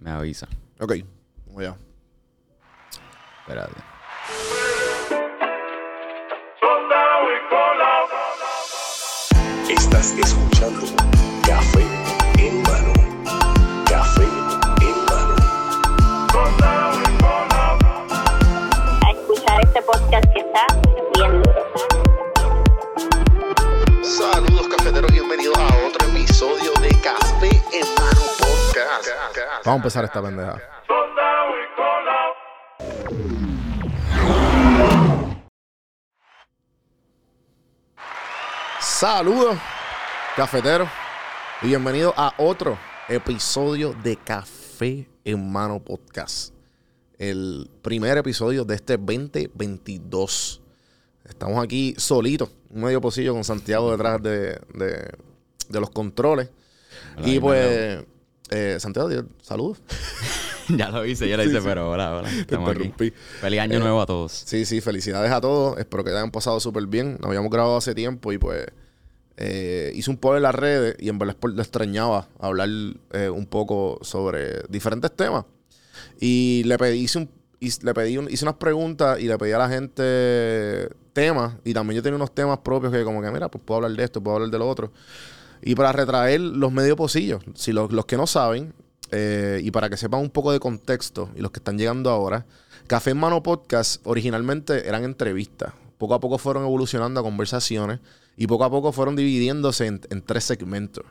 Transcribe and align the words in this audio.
Me 0.00 0.10
avisa. 0.10 0.48
Ok, 0.80 0.94
vamos 1.46 1.60
allá. 1.60 1.76
Espérate. 3.40 3.74
Estás 9.68 10.12
escuchando 10.18 10.99
Vamos 29.70 29.82
a 29.82 29.86
empezar 29.86 30.04
esta 30.04 30.20
pendeja. 30.20 30.60
Saludos, 38.80 39.56
cafeteros, 40.36 40.88
y 41.62 41.68
bienvenidos 41.68 42.14
a 42.16 42.32
otro 42.38 42.78
episodio 43.08 43.94
de 44.02 44.16
Café 44.16 45.08
en 45.24 45.50
Mano 45.52 45.80
Podcast. 45.80 46.54
El 47.18 47.70
primer 47.82 48.16
episodio 48.18 48.64
de 48.64 48.76
este 48.76 48.96
2022. 48.96 50.62
Estamos 51.28 51.62
aquí 51.62 51.94
solitos, 51.98 52.50
un 52.70 52.82
medio 52.82 53.00
pocillo 53.00 53.34
con 53.34 53.44
Santiago 53.44 53.90
detrás 53.90 54.22
de, 54.22 54.58
de- 54.74 55.10
de 55.68 55.80
los 55.80 55.90
controles. 55.90 56.50
Hola, 57.18 57.28
y 57.28 57.38
pues, 57.38 58.04
eh, 58.50 58.76
Santiago, 58.80 59.08
saludos. 59.42 59.78
ya 60.68 60.90
lo 60.90 61.04
hice, 61.04 61.28
ya 61.28 61.36
lo 61.36 61.44
hice, 61.44 61.60
pero 61.62 61.90
hola, 61.90 62.16
hola. 62.16 62.30
Estamos 62.30 62.68
aquí. 62.70 62.82
interrumpí. 62.84 63.12
Feliz 63.40 63.60
año 63.60 63.76
Eh, 63.76 63.80
nuevo 63.80 64.00
a 64.00 64.06
todos. 64.06 64.32
Sí, 64.32 64.64
sí, 64.64 64.80
felicidades 64.80 65.30
a 65.32 65.40
todos. 65.40 65.78
Espero 65.78 66.04
que 66.04 66.10
hayan 66.10 66.30
pasado 66.30 66.60
súper 66.60 66.86
bien. 66.86 67.12
Nos 67.20 67.26
habíamos 67.28 67.50
grabado 67.50 67.76
hace 67.76 67.94
tiempo 67.94 68.32
y 68.32 68.38
pues 68.38 68.66
eh, 69.36 69.92
hice 69.94 70.10
un 70.10 70.16
post 70.18 70.36
en 70.36 70.42
las 70.42 70.54
redes 70.54 70.96
y 70.98 71.08
en 71.08 71.18
verdad 71.18 71.36
le 71.54 71.62
extrañaba 71.62 72.28
hablar 72.38 72.68
eh, 73.12 73.28
un 73.30 73.46
poco 73.46 73.98
sobre 74.02 74.62
diferentes 74.68 75.10
temas. 75.16 75.44
Y 76.20 76.62
le 76.66 76.76
pedí, 76.78 76.98
hice, 77.00 77.18
un- 77.18 77.30
le 77.82 77.94
pedí 77.94 78.18
un- 78.18 78.30
hice 78.30 78.44
unas 78.44 78.56
preguntas 78.56 79.18
y 79.20 79.24
le 79.24 79.38
pedí 79.38 79.52
a 79.52 79.58
la 79.58 79.68
gente 79.68 80.88
temas. 81.12 81.54
Y 81.64 81.72
también 81.74 81.96
yo 81.96 82.02
tenía 82.02 82.16
unos 82.16 82.34
temas 82.34 82.58
propios 82.58 82.92
que 82.92 83.02
como 83.02 83.22
que, 83.22 83.30
mira, 83.30 83.48
pues 83.50 83.62
puedo 83.64 83.76
hablar 83.78 83.92
de 83.92 84.04
esto, 84.04 84.22
puedo 84.22 84.36
hablar 84.36 84.50
de 84.50 84.58
lo 84.58 84.68
otro. 84.68 84.92
Y 85.62 85.74
para 85.74 85.92
retraer 85.92 86.40
los 86.40 86.72
medio 86.72 86.96
pocillos, 86.96 87.42
si 87.54 87.72
los, 87.72 87.92
los 87.92 88.06
que 88.06 88.16
no 88.16 88.26
saben, 88.26 88.72
eh, 89.12 89.60
y 89.62 89.70
para 89.70 89.90
que 89.90 89.96
sepan 89.96 90.20
un 90.20 90.30
poco 90.30 90.52
de 90.52 90.60
contexto, 90.60 91.30
y 91.34 91.40
los 91.40 91.50
que 91.50 91.58
están 91.58 91.78
llegando 91.78 92.10
ahora, 92.10 92.46
Café 92.86 93.10
en 93.10 93.18
Mano 93.18 93.42
Podcast 93.42 94.04
originalmente 94.06 94.88
eran 94.88 95.04
entrevistas. 95.04 95.72
Poco 95.98 96.14
a 96.14 96.20
poco 96.20 96.38
fueron 96.38 96.64
evolucionando 96.64 97.20
a 97.20 97.22
conversaciones 97.22 98.00
y 98.36 98.46
poco 98.46 98.64
a 98.64 98.70
poco 98.70 98.92
fueron 98.92 99.16
dividiéndose 99.16 99.86
en, 99.86 100.22
tres 100.22 100.44
segmentos. 100.44 101.04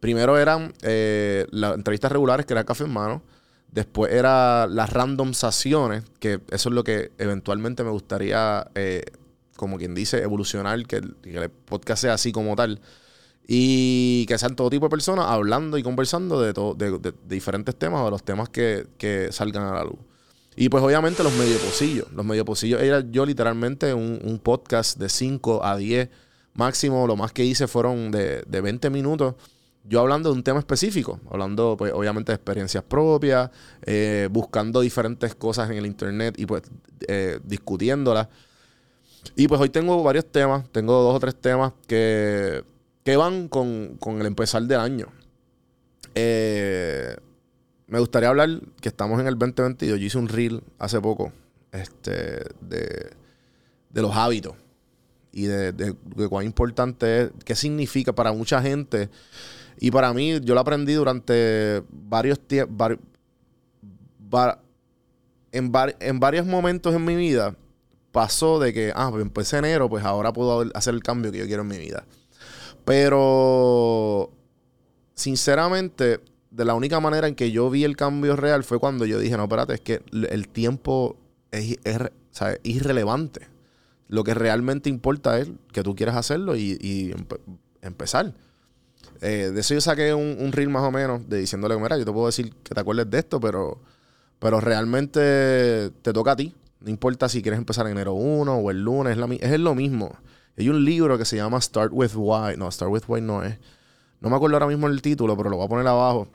Primero 0.00 0.36
eran 0.36 0.74
eh, 0.82 1.46
las 1.50 1.74
entrevistas 1.74 2.10
regulares, 2.10 2.44
que 2.44 2.54
era 2.54 2.64
Café 2.64 2.84
en 2.84 2.92
Mano. 2.92 3.22
Después 3.70 4.12
era 4.12 4.66
las 4.66 4.90
randomizaciones, 4.90 6.04
que 6.18 6.40
eso 6.50 6.68
es 6.68 6.74
lo 6.74 6.84
que 6.84 7.12
eventualmente 7.18 7.84
me 7.84 7.90
gustaría, 7.90 8.66
eh, 8.74 9.04
como 9.56 9.78
quien 9.78 9.94
dice, 9.94 10.22
evolucionar, 10.22 10.84
que 10.86 10.96
el 10.96 11.50
podcast 11.64 12.02
sea 12.02 12.14
así 12.14 12.32
como 12.32 12.56
tal. 12.56 12.80
Y 13.46 14.24
que 14.26 14.38
sean 14.38 14.56
todo 14.56 14.70
tipo 14.70 14.86
de 14.86 14.90
personas 14.90 15.26
hablando 15.26 15.76
y 15.76 15.82
conversando 15.82 16.40
de, 16.40 16.52
todo, 16.54 16.74
de, 16.74 17.12
diferentes 17.26 17.76
temas 17.76 18.00
o 18.00 18.04
de 18.06 18.10
los 18.10 18.22
temas 18.22 18.48
que, 18.48 18.86
que 18.98 19.32
salgan 19.32 19.64
a 19.64 19.74
la 19.74 19.84
luz. 19.84 19.98
Y 20.54 20.68
pues 20.68 20.82
obviamente 20.82 21.22
los 21.22 21.32
medio 21.34 21.58
pocillos. 21.58 22.10
Los 22.12 22.24
medio 22.24 22.44
pocillos 22.44 22.80
era 22.82 23.04
yo 23.10 23.24
literalmente 23.26 23.94
un, 23.94 24.20
un 24.22 24.38
podcast 24.38 24.98
de 24.98 25.08
5 25.08 25.64
a 25.64 25.76
10 25.76 26.08
máximo. 26.54 27.06
Lo 27.06 27.16
más 27.16 27.32
que 27.32 27.44
hice 27.44 27.66
fueron 27.66 28.10
de, 28.10 28.42
de 28.46 28.60
20 28.60 28.90
minutos. 28.90 29.34
Yo 29.84 30.00
hablando 30.00 30.30
de 30.30 30.36
un 30.36 30.44
tema 30.44 30.60
específico, 30.60 31.18
hablando 31.28 31.74
pues 31.76 31.92
obviamente 31.92 32.30
de 32.30 32.36
experiencias 32.36 32.84
propias, 32.84 33.50
eh, 33.84 34.28
buscando 34.30 34.80
diferentes 34.80 35.34
cosas 35.34 35.70
en 35.70 35.76
el 35.76 35.86
internet 35.86 36.36
y 36.38 36.46
pues 36.46 36.62
eh, 37.08 37.40
discutiéndolas. 37.42 38.28
Y 39.34 39.48
pues 39.48 39.60
hoy 39.60 39.70
tengo 39.70 40.00
varios 40.02 40.26
temas, 40.30 40.68
tengo 40.70 41.02
dos 41.02 41.16
o 41.16 41.20
tres 41.20 41.34
temas 41.34 41.72
que, 41.88 42.62
que 43.04 43.16
van 43.16 43.48
con, 43.48 43.96
con 43.98 44.20
el 44.20 44.26
empezar 44.26 44.62
del 44.62 44.80
año. 44.80 45.08
Eh, 46.14 47.16
me 47.86 47.98
gustaría 47.98 48.28
hablar 48.28 48.60
que 48.80 48.88
estamos 48.88 49.20
en 49.20 49.26
el 49.26 49.38
2022. 49.38 49.98
Yo 50.00 50.06
hice 50.06 50.18
un 50.18 50.28
reel 50.28 50.62
hace 50.78 51.00
poco 51.00 51.32
este, 51.72 52.44
de, 52.60 53.10
de 53.90 54.02
los 54.02 54.14
hábitos 54.16 54.54
y 55.32 55.44
de, 55.44 55.72
de- 55.72 55.94
cuán 56.28 56.44
importante 56.44 57.22
es, 57.22 57.30
qué 57.44 57.54
significa 57.56 58.12
para 58.14 58.32
mucha 58.32 58.62
gente. 58.62 59.08
Y 59.78 59.90
para 59.90 60.12
mí, 60.12 60.38
yo 60.40 60.54
lo 60.54 60.60
aprendí 60.60 60.92
durante 60.94 61.82
varios 61.90 62.38
tiempos. 62.40 62.98
en, 65.52 65.72
var- 65.72 65.96
en 66.00 66.20
varios 66.20 66.46
momentos 66.46 66.94
en 66.94 67.04
mi 67.04 67.16
vida 67.16 67.56
pasó 68.12 68.58
de 68.60 68.72
que, 68.72 68.92
ah, 68.94 69.08
pues 69.10 69.22
empecé 69.22 69.56
enero, 69.58 69.88
pues 69.88 70.04
ahora 70.04 70.32
puedo 70.32 70.64
hacer 70.74 70.94
el 70.94 71.02
cambio 71.02 71.32
que 71.32 71.38
yo 71.38 71.46
quiero 71.46 71.62
en 71.62 71.68
mi 71.68 71.78
vida. 71.78 72.04
Pero, 72.84 74.30
sinceramente, 75.14 76.20
de 76.50 76.64
la 76.64 76.74
única 76.74 77.00
manera 77.00 77.28
en 77.28 77.34
que 77.34 77.50
yo 77.50 77.70
vi 77.70 77.84
el 77.84 77.96
cambio 77.96 78.36
real 78.36 78.64
fue 78.64 78.78
cuando 78.78 79.04
yo 79.06 79.18
dije, 79.18 79.36
no, 79.36 79.44
espérate, 79.44 79.74
es 79.74 79.80
que 79.80 80.02
el 80.30 80.48
tiempo 80.48 81.16
es, 81.50 81.76
es 81.84 81.98
re- 81.98 82.12
o 82.32 82.34
sea, 82.34 82.52
es 82.52 82.60
irrelevante. 82.64 83.48
Lo 84.08 84.24
que 84.24 84.34
realmente 84.34 84.90
importa 84.90 85.38
es 85.38 85.50
que 85.72 85.82
tú 85.82 85.94
quieras 85.94 86.16
hacerlo 86.16 86.56
y, 86.56 86.76
y 86.80 87.12
empe- 87.12 87.40
empezar. 87.80 88.34
Eh, 89.20 89.50
de 89.54 89.60
eso 89.60 89.74
yo 89.74 89.80
saqué 89.80 90.14
un, 90.14 90.36
un 90.40 90.52
reel 90.52 90.68
más 90.68 90.82
o 90.82 90.90
menos 90.90 91.28
de 91.28 91.38
diciéndole, 91.38 91.76
mira, 91.78 91.96
yo 91.98 92.04
te 92.04 92.12
puedo 92.12 92.26
decir 92.26 92.52
que 92.62 92.74
te 92.74 92.80
acuerdes 92.80 93.08
de 93.10 93.18
esto, 93.18 93.40
pero, 93.40 93.78
pero 94.38 94.60
realmente 94.60 95.90
te 96.02 96.12
toca 96.12 96.32
a 96.32 96.36
ti. 96.36 96.54
No 96.80 96.90
importa 96.90 97.28
si 97.28 97.42
quieres 97.42 97.58
empezar 97.58 97.86
en 97.86 97.92
enero 97.92 98.14
1 98.14 98.54
o 98.56 98.70
el 98.70 98.82
lunes, 98.82 99.12
es, 99.12 99.18
la 99.18 99.26
es 99.34 99.60
lo 99.60 99.74
mismo. 99.74 100.12
Hay 100.58 100.68
un 100.68 100.84
libro 100.84 101.16
que 101.18 101.24
se 101.24 101.36
llama 101.36 101.60
Start 101.60 101.92
with 101.94 102.10
Why. 102.14 102.56
No, 102.56 102.70
Start 102.70 102.90
with 102.92 103.02
Why 103.08 103.20
no 103.20 103.42
es. 103.42 103.58
No 104.20 104.30
me 104.30 104.36
acuerdo 104.36 104.56
ahora 104.56 104.66
mismo 104.66 104.86
el 104.86 105.00
título, 105.02 105.36
pero 105.36 105.50
lo 105.50 105.56
voy 105.56 105.66
a 105.66 105.68
poner 105.68 105.86
abajo. 105.86 106.28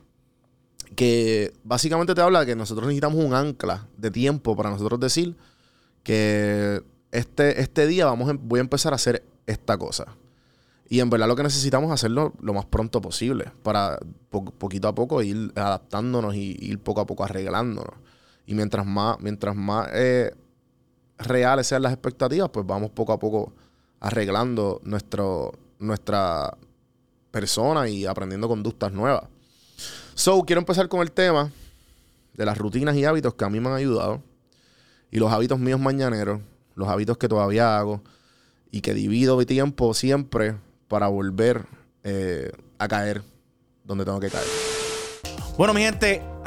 Que 0.95 1.53
básicamente 1.63 2.15
te 2.15 2.21
habla 2.21 2.41
de 2.41 2.45
que 2.47 2.55
nosotros 2.55 2.87
necesitamos 2.87 3.23
un 3.23 3.33
ancla 3.33 3.87
de 3.97 4.09
tiempo 4.11 4.55
para 4.55 4.69
nosotros 4.69 4.99
decir 4.99 5.35
que 6.03 6.81
este, 7.11 7.61
este 7.61 7.87
día 7.87 8.05
vamos 8.05 8.29
a- 8.29 8.37
voy 8.39 8.59
a 8.59 8.61
empezar 8.61 8.93
a 8.93 8.95
hacer 8.95 9.23
esta 9.45 9.77
cosa. 9.77 10.05
Y 10.89 11.01
en 11.01 11.09
verdad 11.09 11.27
lo 11.27 11.35
que 11.35 11.43
necesitamos 11.43 11.89
es 11.89 11.95
hacerlo 11.95 12.33
lo 12.39 12.53
más 12.53 12.65
pronto 12.65 13.01
posible 13.01 13.51
para 13.63 13.99
po- 14.29 14.45
poquito 14.45 14.87
a 14.87 14.95
poco 14.95 15.21
ir 15.21 15.51
adaptándonos 15.55 16.35
y 16.35 16.55
ir 16.61 16.79
poco 16.79 17.01
a 17.01 17.05
poco 17.05 17.25
arreglándonos. 17.25 17.93
Y 18.45 18.53
mientras 18.55 18.85
más, 18.85 19.17
mientras 19.19 19.53
más 19.55 19.89
eh, 19.91 20.33
reales 21.17 21.67
sean 21.67 21.81
las 21.81 21.91
expectativas, 21.91 22.49
pues 22.49 22.65
vamos 22.65 22.91
poco 22.91 23.11
a 23.11 23.19
poco 23.19 23.53
arreglando 23.99 24.81
nuestro, 24.83 25.53
nuestra 25.79 26.55
persona 27.31 27.87
y 27.87 28.05
aprendiendo 28.05 28.47
conductas 28.47 28.91
nuevas. 28.91 29.25
So, 30.15 30.43
quiero 30.43 30.59
empezar 30.59 30.87
con 30.87 31.01
el 31.01 31.11
tema 31.11 31.51
de 32.33 32.45
las 32.45 32.57
rutinas 32.57 32.95
y 32.95 33.05
hábitos 33.05 33.33
que 33.33 33.45
a 33.45 33.49
mí 33.49 33.59
me 33.59 33.69
han 33.69 33.75
ayudado. 33.75 34.23
Y 35.11 35.19
los 35.19 35.31
hábitos 35.31 35.59
míos 35.59 35.79
mañaneros, 35.79 36.41
los 36.75 36.87
hábitos 36.87 37.17
que 37.17 37.27
todavía 37.27 37.77
hago 37.77 38.01
y 38.71 38.81
que 38.81 38.93
divido 38.93 39.37
mi 39.37 39.45
tiempo 39.45 39.93
siempre 39.93 40.55
para 40.87 41.07
volver 41.07 41.65
eh, 42.03 42.51
a 42.77 42.87
caer 42.87 43.23
donde 43.83 44.05
tengo 44.05 44.19
que 44.19 44.29
caer. 44.29 44.47
Bueno, 45.57 45.73
mi 45.73 45.81
gente, 45.81 46.21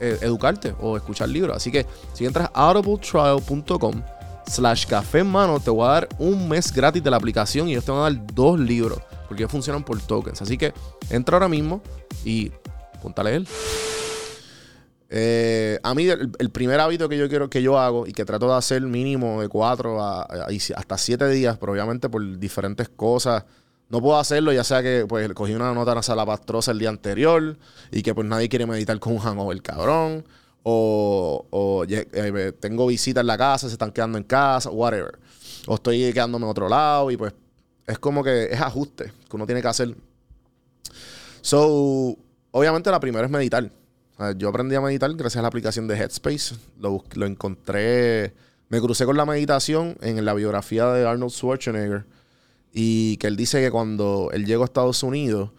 eh, 0.00 0.18
educarte 0.22 0.74
o 0.80 0.96
escuchar 0.96 1.28
libros. 1.28 1.56
Así 1.56 1.70
que 1.72 1.86
si 2.12 2.24
entras 2.26 2.50
a 2.54 2.68
audibletrial.com 2.70 4.02
slash 4.46 4.86
café 4.86 5.20
en 5.20 5.26
mano, 5.28 5.58
te 5.60 5.70
voy 5.70 5.86
a 5.86 5.92
dar 5.92 6.08
un 6.18 6.48
mes 6.48 6.72
gratis 6.72 7.02
de 7.02 7.10
la 7.10 7.16
aplicación 7.16 7.68
y 7.68 7.72
ellos 7.72 7.84
te 7.84 7.90
van 7.92 8.00
a 8.00 8.04
dar 8.04 8.26
dos 8.34 8.58
libros 8.60 8.98
porque 9.28 9.48
funcionan 9.48 9.82
por 9.84 10.00
tokens. 10.02 10.42
Así 10.42 10.58
que 10.58 10.72
entra 11.10 11.36
ahora 11.36 11.48
mismo 11.48 11.82
y 12.24 12.50
ponte 13.02 13.20
a. 13.20 13.24
Eh, 15.16 15.78
a 15.82 15.94
mí 15.94 16.08
el, 16.08 16.50
primer 16.50 16.80
hábito 16.80 17.08
que 17.08 17.16
yo 17.16 17.28
quiero 17.28 17.48
que 17.48 17.62
yo 17.62 17.78
hago 17.78 18.06
y 18.06 18.12
que 18.12 18.24
trato 18.24 18.48
de 18.48 18.54
hacer 18.54 18.82
mínimo 18.82 19.40
de 19.40 19.48
cuatro 19.48 20.02
a, 20.02 20.22
a- 20.22 20.50
y 20.52 20.58
si- 20.58 20.72
hasta 20.72 20.98
siete 20.98 21.28
días, 21.28 21.56
pero 21.58 21.72
obviamente 21.72 22.08
por 22.08 22.38
diferentes 22.38 22.88
cosas. 22.88 23.44
No 23.88 24.00
puedo 24.00 24.18
hacerlo, 24.18 24.52
ya 24.52 24.64
sea 24.64 24.82
que 24.82 25.06
pues 25.08 25.32
cogí 25.34 25.54
una 25.54 25.72
nota 25.72 26.02
salapastrosa 26.02 26.72
el 26.72 26.78
día 26.78 26.88
anterior 26.88 27.56
y 27.92 28.02
que 28.02 28.14
pues 28.14 28.26
nadie 28.26 28.48
quiere 28.48 28.66
meditar 28.66 28.98
con 28.98 29.12
un 29.12 29.18
hangover 29.18 29.60
cabrón. 29.62 30.24
O, 30.62 31.46
o 31.50 31.84
eh, 31.86 32.52
tengo 32.58 32.86
visitas 32.86 33.20
en 33.20 33.26
la 33.26 33.36
casa, 33.36 33.68
se 33.68 33.74
están 33.74 33.92
quedando 33.92 34.16
en 34.16 34.24
casa, 34.24 34.70
whatever. 34.70 35.18
O 35.66 35.74
estoy 35.74 36.12
quedándome 36.12 36.46
en 36.46 36.50
otro 36.50 36.68
lado 36.68 37.10
y 37.10 37.16
pues 37.16 37.34
es 37.86 37.98
como 37.98 38.24
que 38.24 38.44
es 38.44 38.60
ajuste 38.60 39.12
que 39.28 39.36
uno 39.36 39.46
tiene 39.46 39.60
que 39.60 39.68
hacer. 39.68 39.94
So, 41.42 42.16
obviamente 42.50 42.90
la 42.90 43.00
primera 43.00 43.26
es 43.26 43.30
meditar. 43.30 43.70
Yo 44.36 44.48
aprendí 44.48 44.74
a 44.74 44.80
meditar 44.80 45.12
gracias 45.14 45.40
a 45.40 45.42
la 45.42 45.48
aplicación 45.48 45.86
de 45.86 45.96
Headspace. 45.96 46.54
Lo, 46.78 47.04
lo 47.14 47.26
encontré, 47.26 48.32
me 48.68 48.80
crucé 48.80 49.04
con 49.04 49.16
la 49.16 49.26
meditación 49.26 49.96
en 50.00 50.24
la 50.24 50.32
biografía 50.34 50.86
de 50.86 51.06
Arnold 51.06 51.32
Schwarzenegger. 51.32 52.06
Y 52.76 53.16
que 53.18 53.28
él 53.28 53.36
dice 53.36 53.60
que 53.62 53.70
cuando 53.70 54.30
él 54.32 54.44
llegó 54.46 54.62
a 54.62 54.66
Estados 54.66 55.02
Unidos, 55.04 55.50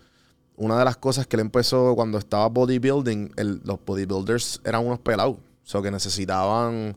una 0.57 0.77
de 0.77 0.83
las 0.85 0.97
cosas 0.97 1.25
que 1.25 1.37
él 1.37 1.41
empezó 1.41 1.95
cuando 1.95 2.17
estaba 2.17 2.47
bodybuilding, 2.49 3.31
los 3.63 3.79
bodybuilders 3.85 4.61
eran 4.65 4.85
unos 4.85 4.99
pelados. 4.99 5.37
O 5.37 5.41
sea, 5.67 5.81
que 5.81 5.89
necesitaban 5.91 6.95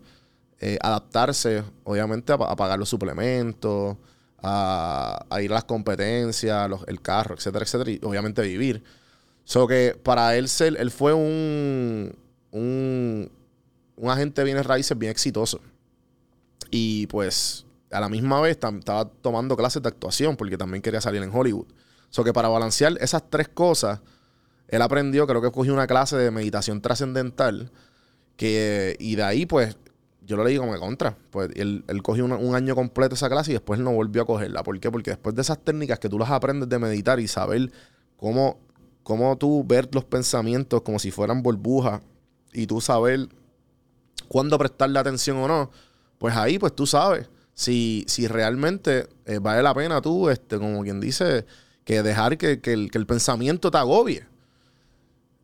eh, 0.60 0.76
adaptarse, 0.82 1.62
obviamente, 1.84 2.32
a, 2.32 2.38
pa- 2.38 2.50
a 2.50 2.56
pagar 2.56 2.78
los 2.80 2.88
suplementos, 2.88 3.96
a, 4.42 5.24
ir 5.40 5.50
a 5.52 5.54
las 5.54 5.64
competencias, 5.64 6.68
el 6.86 7.00
carro, 7.00 7.34
etcétera, 7.36 7.64
etcétera, 7.64 7.90
y 7.92 8.00
obviamente 8.02 8.42
vivir. 8.42 8.82
So 9.44 9.66
que 9.66 9.98
para 10.02 10.36
él 10.36 10.48
él 10.60 10.90
fue 10.90 11.14
un, 11.14 12.14
un, 12.50 13.30
un 13.96 14.10
agente 14.10 14.40
de 14.40 14.44
bienes 14.46 14.66
raíces 14.66 14.98
bien 14.98 15.10
exitoso. 15.12 15.60
Y 16.70 17.06
pues 17.06 17.64
a 17.90 18.00
la 18.00 18.08
misma 18.08 18.40
vez 18.40 18.58
estaba 18.58 19.08
tomando 19.22 19.56
clases 19.56 19.82
de 19.82 19.88
actuación 19.88 20.36
porque 20.36 20.58
también 20.58 20.82
quería 20.82 21.00
salir 21.00 21.22
en 21.22 21.34
Hollywood. 21.34 21.66
So 22.10 22.24
que 22.24 22.32
para 22.32 22.48
balancear 22.48 22.96
esas 23.00 23.22
tres 23.28 23.48
cosas, 23.48 24.00
él 24.68 24.82
aprendió, 24.82 25.26
creo 25.26 25.42
que 25.42 25.50
cogió 25.50 25.72
una 25.72 25.86
clase 25.86 26.16
de 26.16 26.30
meditación 26.30 26.80
trascendental. 26.80 27.70
Que, 28.36 28.96
y 29.00 29.16
de 29.16 29.22
ahí, 29.24 29.46
pues, 29.46 29.76
yo 30.22 30.36
lo 30.36 30.44
leí 30.44 30.58
como 30.58 30.78
contra. 30.78 31.16
Pues 31.30 31.50
él, 31.56 31.84
él 31.88 32.02
cogió 32.02 32.24
un 32.24 32.54
año 32.54 32.74
completo 32.74 33.14
esa 33.14 33.28
clase 33.28 33.50
y 33.50 33.54
después 33.54 33.80
no 33.80 33.92
volvió 33.92 34.22
a 34.22 34.26
cogerla. 34.26 34.62
¿Por 34.62 34.78
qué? 34.78 34.90
Porque 34.90 35.10
después 35.10 35.34
de 35.34 35.42
esas 35.42 35.58
técnicas 35.58 35.98
que 35.98 36.08
tú 36.08 36.18
las 36.18 36.30
aprendes 36.30 36.68
de 36.68 36.78
meditar 36.78 37.18
y 37.18 37.28
saber 37.28 37.72
cómo, 38.16 38.58
cómo 39.02 39.36
tú 39.36 39.64
ver 39.66 39.88
los 39.92 40.04
pensamientos 40.04 40.82
como 40.82 40.98
si 40.98 41.10
fueran 41.10 41.42
burbujas 41.42 42.02
y 42.52 42.66
tú 42.66 42.80
saber 42.80 43.28
cuándo 44.28 44.58
prestarle 44.58 44.98
atención 44.98 45.38
o 45.38 45.48
no, 45.48 45.70
pues 46.18 46.36
ahí 46.36 46.58
pues 46.58 46.74
tú 46.74 46.86
sabes 46.86 47.28
si, 47.58 48.04
si 48.06 48.28
realmente 48.28 49.08
eh, 49.26 49.40
vale 49.40 49.64
la 49.64 49.74
pena 49.74 50.00
tú, 50.00 50.30
este, 50.30 50.58
como 50.58 50.84
quien 50.84 51.00
dice, 51.00 51.44
que 51.84 52.04
dejar 52.04 52.38
que, 52.38 52.60
que 52.60 52.72
el, 52.72 53.04
pensamiento 53.04 53.68
te 53.72 53.78
agobie. 53.78 54.24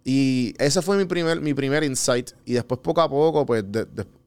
Y 0.04 0.54
ese 0.58 0.80
fue 0.80 0.96
mi 0.96 1.06
primer, 1.06 1.40
mi 1.40 1.54
primer 1.54 1.82
insight. 1.82 2.30
Y 2.44 2.52
después, 2.52 2.78
poco 2.84 3.00
a 3.00 3.08
poco, 3.08 3.44
pues, 3.44 3.64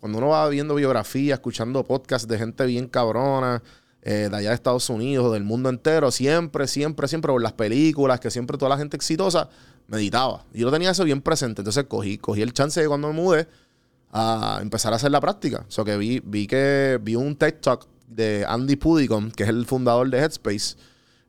cuando 0.01 0.17
uno 0.17 0.27
va 0.27 0.49
viendo 0.49 0.75
biografías, 0.75 1.37
escuchando 1.37 1.81
podcasts 1.85 2.27
de 2.27 2.37
gente 2.37 2.65
bien 2.65 2.89
cabrona, 2.89 3.63
eh, 4.01 4.27
de 4.29 4.35
allá 4.35 4.49
de 4.49 4.55
Estados 4.55 4.89
Unidos, 4.89 5.31
del 5.31 5.45
mundo 5.45 5.69
entero, 5.69 6.11
siempre, 6.11 6.67
siempre, 6.67 7.07
siempre, 7.07 7.31
por 7.31 7.41
las 7.41 7.53
películas, 7.53 8.19
que 8.19 8.29
siempre 8.29 8.57
toda 8.57 8.67
la 8.67 8.77
gente 8.77 8.97
exitosa 8.97 9.47
meditaba. 9.87 10.43
Yo 10.53 10.69
tenía 10.71 10.91
eso 10.91 11.05
bien 11.05 11.21
presente. 11.21 11.61
Entonces 11.61 11.85
cogí, 11.85 12.17
cogí 12.17 12.41
el 12.41 12.51
chance 12.51 12.81
de 12.81 12.87
cuando 12.89 13.07
me 13.07 13.13
mudé 13.13 13.47
a 14.11 14.59
empezar 14.61 14.93
a 14.93 14.95
hacer 14.97 15.11
la 15.11 15.21
práctica. 15.21 15.65
O 15.67 15.71
sea, 15.71 15.83
que 15.83 15.97
vi, 15.97 16.21
vi 16.23 16.47
que 16.47 16.99
vi 17.01 17.15
un 17.15 17.35
TED 17.35 17.55
Talk 17.61 17.87
de 18.07 18.45
Andy 18.47 18.75
Pudicom, 18.77 19.31
que 19.31 19.43
es 19.43 19.49
el 19.49 19.65
fundador 19.65 20.09
de 20.09 20.19
Headspace. 20.19 20.75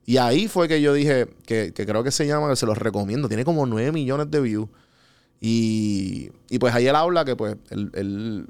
Y 0.05 0.17
ahí 0.17 0.47
fue 0.47 0.67
que 0.67 0.81
yo 0.81 0.93
dije, 0.93 1.27
que, 1.45 1.71
que 1.73 1.85
creo 1.85 2.03
que 2.03 2.11
se 2.11 2.25
llama, 2.25 2.49
que 2.49 2.55
se 2.55 2.65
los 2.65 2.77
recomiendo. 2.77 3.27
Tiene 3.27 3.45
como 3.45 3.65
9 3.65 3.91
millones 3.91 4.31
de 4.31 4.39
views. 4.41 4.69
Y, 5.41 6.31
y 6.49 6.59
pues 6.59 6.73
ahí 6.73 6.87
él 6.87 6.95
habla 6.95 7.23
que 7.25 7.35
pues 7.35 7.55
él- 7.69 7.91
él- 7.93 8.47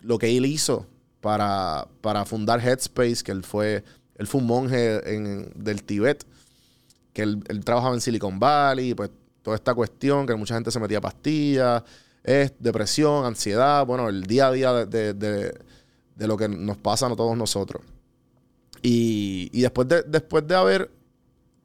lo 0.00 0.18
que 0.18 0.36
él 0.36 0.46
hizo 0.46 0.86
para, 1.20 1.88
para 2.00 2.24
fundar 2.24 2.60
Headspace, 2.60 3.22
que 3.24 3.32
él 3.32 3.42
fue, 3.44 3.84
él 4.16 4.26
fue 4.26 4.40
un 4.40 4.46
monje 4.46 5.14
en- 5.14 5.52
del 5.54 5.82
Tíbet, 5.82 6.24
que 7.12 7.22
él, 7.22 7.42
él 7.48 7.64
trabajaba 7.64 7.94
en 7.94 8.00
Silicon 8.00 8.38
Valley, 8.38 8.94
pues 8.94 9.10
toda 9.42 9.56
esta 9.56 9.74
cuestión, 9.74 10.26
que 10.26 10.34
mucha 10.34 10.54
gente 10.54 10.70
se 10.70 10.80
metía 10.80 11.00
pastillas, 11.00 11.82
es 12.26 12.52
depresión, 12.58 13.24
ansiedad, 13.24 13.86
bueno, 13.86 14.08
el 14.08 14.24
día 14.24 14.48
a 14.48 14.52
día 14.52 14.72
de, 14.72 14.86
de- 14.86 15.14
de- 15.14 15.54
de 16.16 16.26
lo 16.26 16.36
que 16.36 16.48
nos 16.48 16.76
pasa 16.78 17.06
a 17.06 17.16
todos 17.16 17.36
nosotros. 17.36 17.82
Y, 18.82 19.50
y 19.52 19.62
después, 19.62 19.88
de, 19.88 20.02
después 20.06 20.46
de 20.46 20.54
haber 20.54 20.90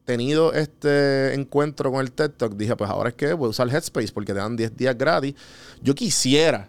tenido 0.04 0.52
este 0.52 1.34
encuentro 1.34 1.90
con 1.92 2.00
el 2.00 2.12
TED 2.12 2.30
Talk, 2.30 2.54
dije, 2.56 2.74
pues 2.76 2.90
ahora 2.90 3.10
es 3.10 3.14
que 3.14 3.32
voy 3.32 3.46
a 3.46 3.50
usar 3.50 3.68
Headspace 3.68 4.12
porque 4.12 4.32
te 4.32 4.38
dan 4.40 4.56
10 4.56 4.76
días 4.76 4.96
gratis. 4.98 5.34
Yo 5.80 5.94
quisiera 5.94 6.68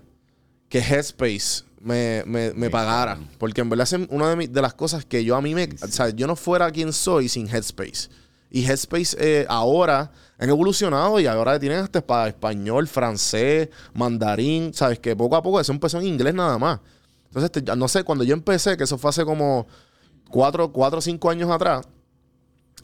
que 0.69 0.79
Headspace 0.79 1.63
me, 1.81 2.23
me, 2.25 2.53
me 2.53 2.69
pagara, 2.69 3.19
porque 3.37 3.61
en 3.61 3.69
verdad 3.69 3.87
es 3.91 4.07
una 4.09 4.35
de, 4.35 4.47
de 4.47 4.61
las 4.61 4.73
cosas 4.73 5.03
que 5.05 5.23
yo 5.25 5.35
a 5.35 5.41
mí 5.41 5.53
me... 5.55 5.67
O 5.81 5.87
sea, 5.87 6.09
yo 6.09 6.27
no 6.27 6.35
fuera 6.35 6.71
quien 6.71 6.93
soy 6.93 7.27
sin 7.29 7.47
Headspace. 7.47 8.09
Y 8.53 8.65
Headspace 8.65 9.17
eh, 9.19 9.45
ahora 9.49 10.11
han 10.37 10.47
evolucionado 10.47 11.19
y 11.19 11.25
ahora 11.25 11.59
tienen 11.59 11.79
hasta 11.79 12.05
para 12.05 12.27
español, 12.27 12.87
francés, 12.87 13.67
mandarín, 13.95 14.73
¿sabes? 14.75 14.99
Que 14.99 15.15
poco 15.15 15.35
a 15.35 15.41
poco 15.41 15.59
eso 15.59 15.71
empezó 15.71 15.99
en 15.99 16.05
inglés 16.05 16.35
nada 16.35 16.59
más. 16.59 16.79
Entonces, 17.25 17.51
te- 17.51 17.63
ya 17.63 17.75
no 17.75 17.87
sé, 17.87 18.03
cuando 18.03 18.23
yo 18.23 18.35
empecé, 18.35 18.77
que 18.77 18.83
eso 18.83 18.99
fue 18.99 19.09
hace 19.09 19.25
como 19.25 19.65
cuatro, 20.29 20.71
cuatro 20.71 20.99
o 20.99 21.01
cinco 21.01 21.31
años 21.31 21.49
atrás, 21.49 21.87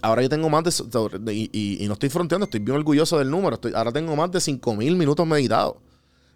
ahora 0.01 0.23
yo 0.23 0.29
tengo 0.29 0.49
más 0.49 0.63
de, 0.63 1.33
y, 1.35 1.85
no 1.87 1.93
estoy 1.93 2.09
fronteando, 2.09 2.45
estoy 2.45 2.61
bien 2.61 2.75
orgulloso 2.77 3.19
del 3.19 3.29
número. 3.29 3.53
Estoy, 3.53 3.73
ahora 3.75 3.91
tengo 3.91 4.15
más 4.15 4.31
de 4.31 4.41
5 4.41 4.75
mil 4.75 4.95
minutos 4.95 5.27
meditados. 5.27 5.75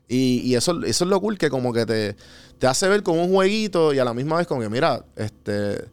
Y, 0.08 0.42
y 0.42 0.56
eso, 0.56 0.84
eso 0.84 1.06
es 1.06 1.10
lo 1.10 1.20
cool 1.22 1.40
que 1.40 1.50
como 1.50 1.74
que 1.74 1.86
te, 1.88 2.16
te 2.60 2.68
hace 2.68 2.88
ver 2.88 3.02
como 3.02 3.24
un 3.24 3.32
jueguito 3.34 3.94
y 3.94 4.00
a 4.00 4.06
la 4.06 4.14
misma 4.14 4.38
vez 4.38 4.46
como 4.46 4.62
que, 4.62 4.70
mira, 4.70 5.04
este, 5.16 5.86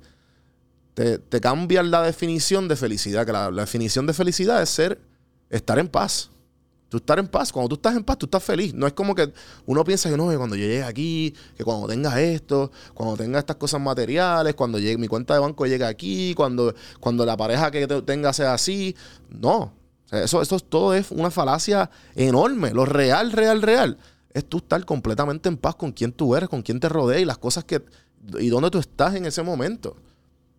te, 1.00 1.18
te 1.18 1.40
cambia 1.40 1.82
la 1.82 2.02
definición 2.02 2.68
de 2.68 2.76
felicidad. 2.76 3.24
Que 3.24 3.32
la, 3.32 3.50
definición 3.50 4.06
de 4.06 4.12
felicidad 4.12 4.60
es 4.62 4.68
ser, 4.68 5.00
estar 5.48 5.78
en 5.78 5.88
paz. 5.88 6.30
Tú 6.90 6.98
estar 6.98 7.18
en 7.18 7.26
paz. 7.26 7.52
Cuando 7.52 7.68
tú 7.70 7.76
estás 7.76 7.96
en 7.96 8.04
paz, 8.04 8.18
tú 8.18 8.26
estás 8.26 8.42
feliz. 8.42 8.74
No 8.74 8.86
es 8.86 8.92
como 8.92 9.14
que 9.14 9.32
uno 9.64 9.82
piensa 9.82 10.10
que 10.10 10.16
no, 10.18 10.28
que 10.28 10.36
cuando 10.36 10.56
yo 10.56 10.66
llegue 10.66 10.82
aquí, 10.82 11.34
que 11.56 11.64
cuando 11.64 11.86
tenga 11.88 12.20
esto, 12.20 12.70
cuando 12.92 13.16
tenga 13.16 13.38
estas 13.38 13.56
cosas 13.56 13.80
materiales, 13.80 14.54
cuando 14.54 14.78
llegue 14.78 14.98
mi 14.98 15.08
cuenta 15.08 15.32
de 15.32 15.40
banco 15.40 15.64
llegue 15.66 15.84
aquí, 15.86 16.34
cuando, 16.34 16.74
cuando 16.98 17.24
la 17.24 17.36
pareja 17.36 17.70
que 17.70 17.86
te- 17.86 18.02
tenga 18.02 18.32
sea 18.34 18.52
así. 18.52 18.94
No. 19.30 19.72
Eso, 20.10 20.42
eso 20.42 20.56
es- 20.56 20.64
todo 20.64 20.92
es 20.92 21.10
una 21.12 21.30
falacia 21.30 21.88
enorme. 22.14 22.72
Lo 22.72 22.84
real, 22.84 23.32
real, 23.32 23.62
real 23.62 23.96
es 24.34 24.44
tú 24.44 24.58
estar 24.58 24.84
completamente 24.84 25.48
en 25.48 25.56
paz 25.56 25.76
con 25.76 25.92
quien 25.92 26.12
tú 26.12 26.36
eres, 26.36 26.48
con 26.50 26.60
quien 26.62 26.78
te 26.78 26.88
rodea 26.90 27.20
y 27.20 27.24
las 27.24 27.38
cosas 27.38 27.64
que. 27.64 27.82
y 28.38 28.48
dónde 28.50 28.70
tú 28.70 28.78
estás 28.78 29.14
en 29.14 29.24
ese 29.24 29.42
momento. 29.42 29.96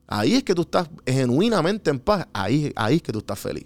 Ahí 0.07 0.35
es 0.35 0.43
que 0.43 0.53
tú 0.53 0.63
estás 0.63 0.89
genuinamente 1.05 1.89
en 1.89 1.99
paz. 1.99 2.27
Ahí, 2.33 2.71
ahí 2.75 2.97
es 2.97 3.01
que 3.01 3.11
tú 3.11 3.19
estás 3.19 3.39
feliz. 3.39 3.65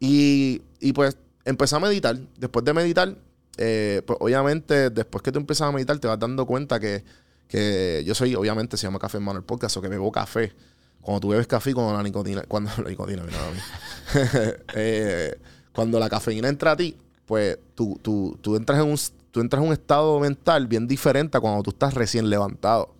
Y, 0.00 0.62
y 0.80 0.92
pues 0.92 1.16
empecé 1.44 1.76
a 1.76 1.80
meditar. 1.80 2.18
Después 2.38 2.64
de 2.64 2.74
meditar, 2.74 3.16
eh, 3.56 4.02
pues 4.06 4.18
obviamente 4.20 4.90
después 4.90 5.22
que 5.22 5.32
tú 5.32 5.38
empiezas 5.38 5.68
a 5.68 5.72
meditar 5.72 5.98
te 5.98 6.08
vas 6.08 6.18
dando 6.18 6.44
cuenta 6.44 6.78
que, 6.78 7.04
que 7.48 8.02
yo 8.06 8.14
soy, 8.14 8.34
obviamente 8.34 8.76
se 8.76 8.82
llama 8.82 8.98
Café 8.98 9.18
Hermano 9.18 9.38
el 9.38 9.44
podcast, 9.44 9.76
o 9.76 9.82
que 9.82 9.88
bebo 9.88 10.10
café. 10.12 10.52
Cuando 11.00 11.20
tú 11.20 11.28
bebes 11.28 11.46
café, 11.46 11.72
cuando 11.72 11.92
la 11.94 12.02
nicotina, 12.02 12.42
cuando 12.48 12.70
la 12.82 12.90
nicotina, 12.90 13.22
mira 13.22 13.38
a 13.38 13.50
mí. 13.50 13.58
Eh, 14.74 15.38
cuando 15.72 16.00
la 16.00 16.08
cafeína 16.08 16.48
entra 16.48 16.72
a 16.72 16.76
ti, 16.76 16.96
pues 17.26 17.58
tú, 17.74 17.98
tú, 18.02 18.38
tú 18.40 18.56
entras 18.56 18.80
en 18.80 18.90
un, 18.90 18.98
tú 19.30 19.40
entras 19.40 19.62
en 19.62 19.68
un 19.68 19.72
estado 19.72 20.18
mental 20.18 20.66
bien 20.66 20.86
diferente 20.88 21.36
a 21.36 21.40
cuando 21.40 21.62
tú 21.62 21.70
estás 21.70 21.94
recién 21.94 22.28
levantado. 22.30 22.95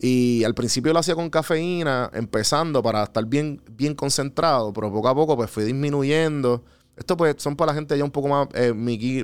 Y 0.00 0.44
al 0.44 0.54
principio 0.54 0.92
lo 0.92 1.00
hacía 1.00 1.14
con 1.14 1.28
cafeína, 1.28 2.10
empezando 2.12 2.82
para 2.82 3.02
estar 3.02 3.24
bien, 3.26 3.60
bien 3.72 3.94
concentrado, 3.94 4.72
pero 4.72 4.92
poco 4.92 5.08
a 5.08 5.14
poco 5.14 5.36
pues 5.36 5.50
fui 5.50 5.64
disminuyendo 5.64 6.64
Esto 6.96 7.16
pues 7.16 7.36
son 7.38 7.56
para 7.56 7.72
la 7.72 7.74
gente 7.74 7.98
ya 7.98 8.04
un 8.04 8.10
poco 8.10 8.28
más 8.28 8.48
eh, 8.54 8.72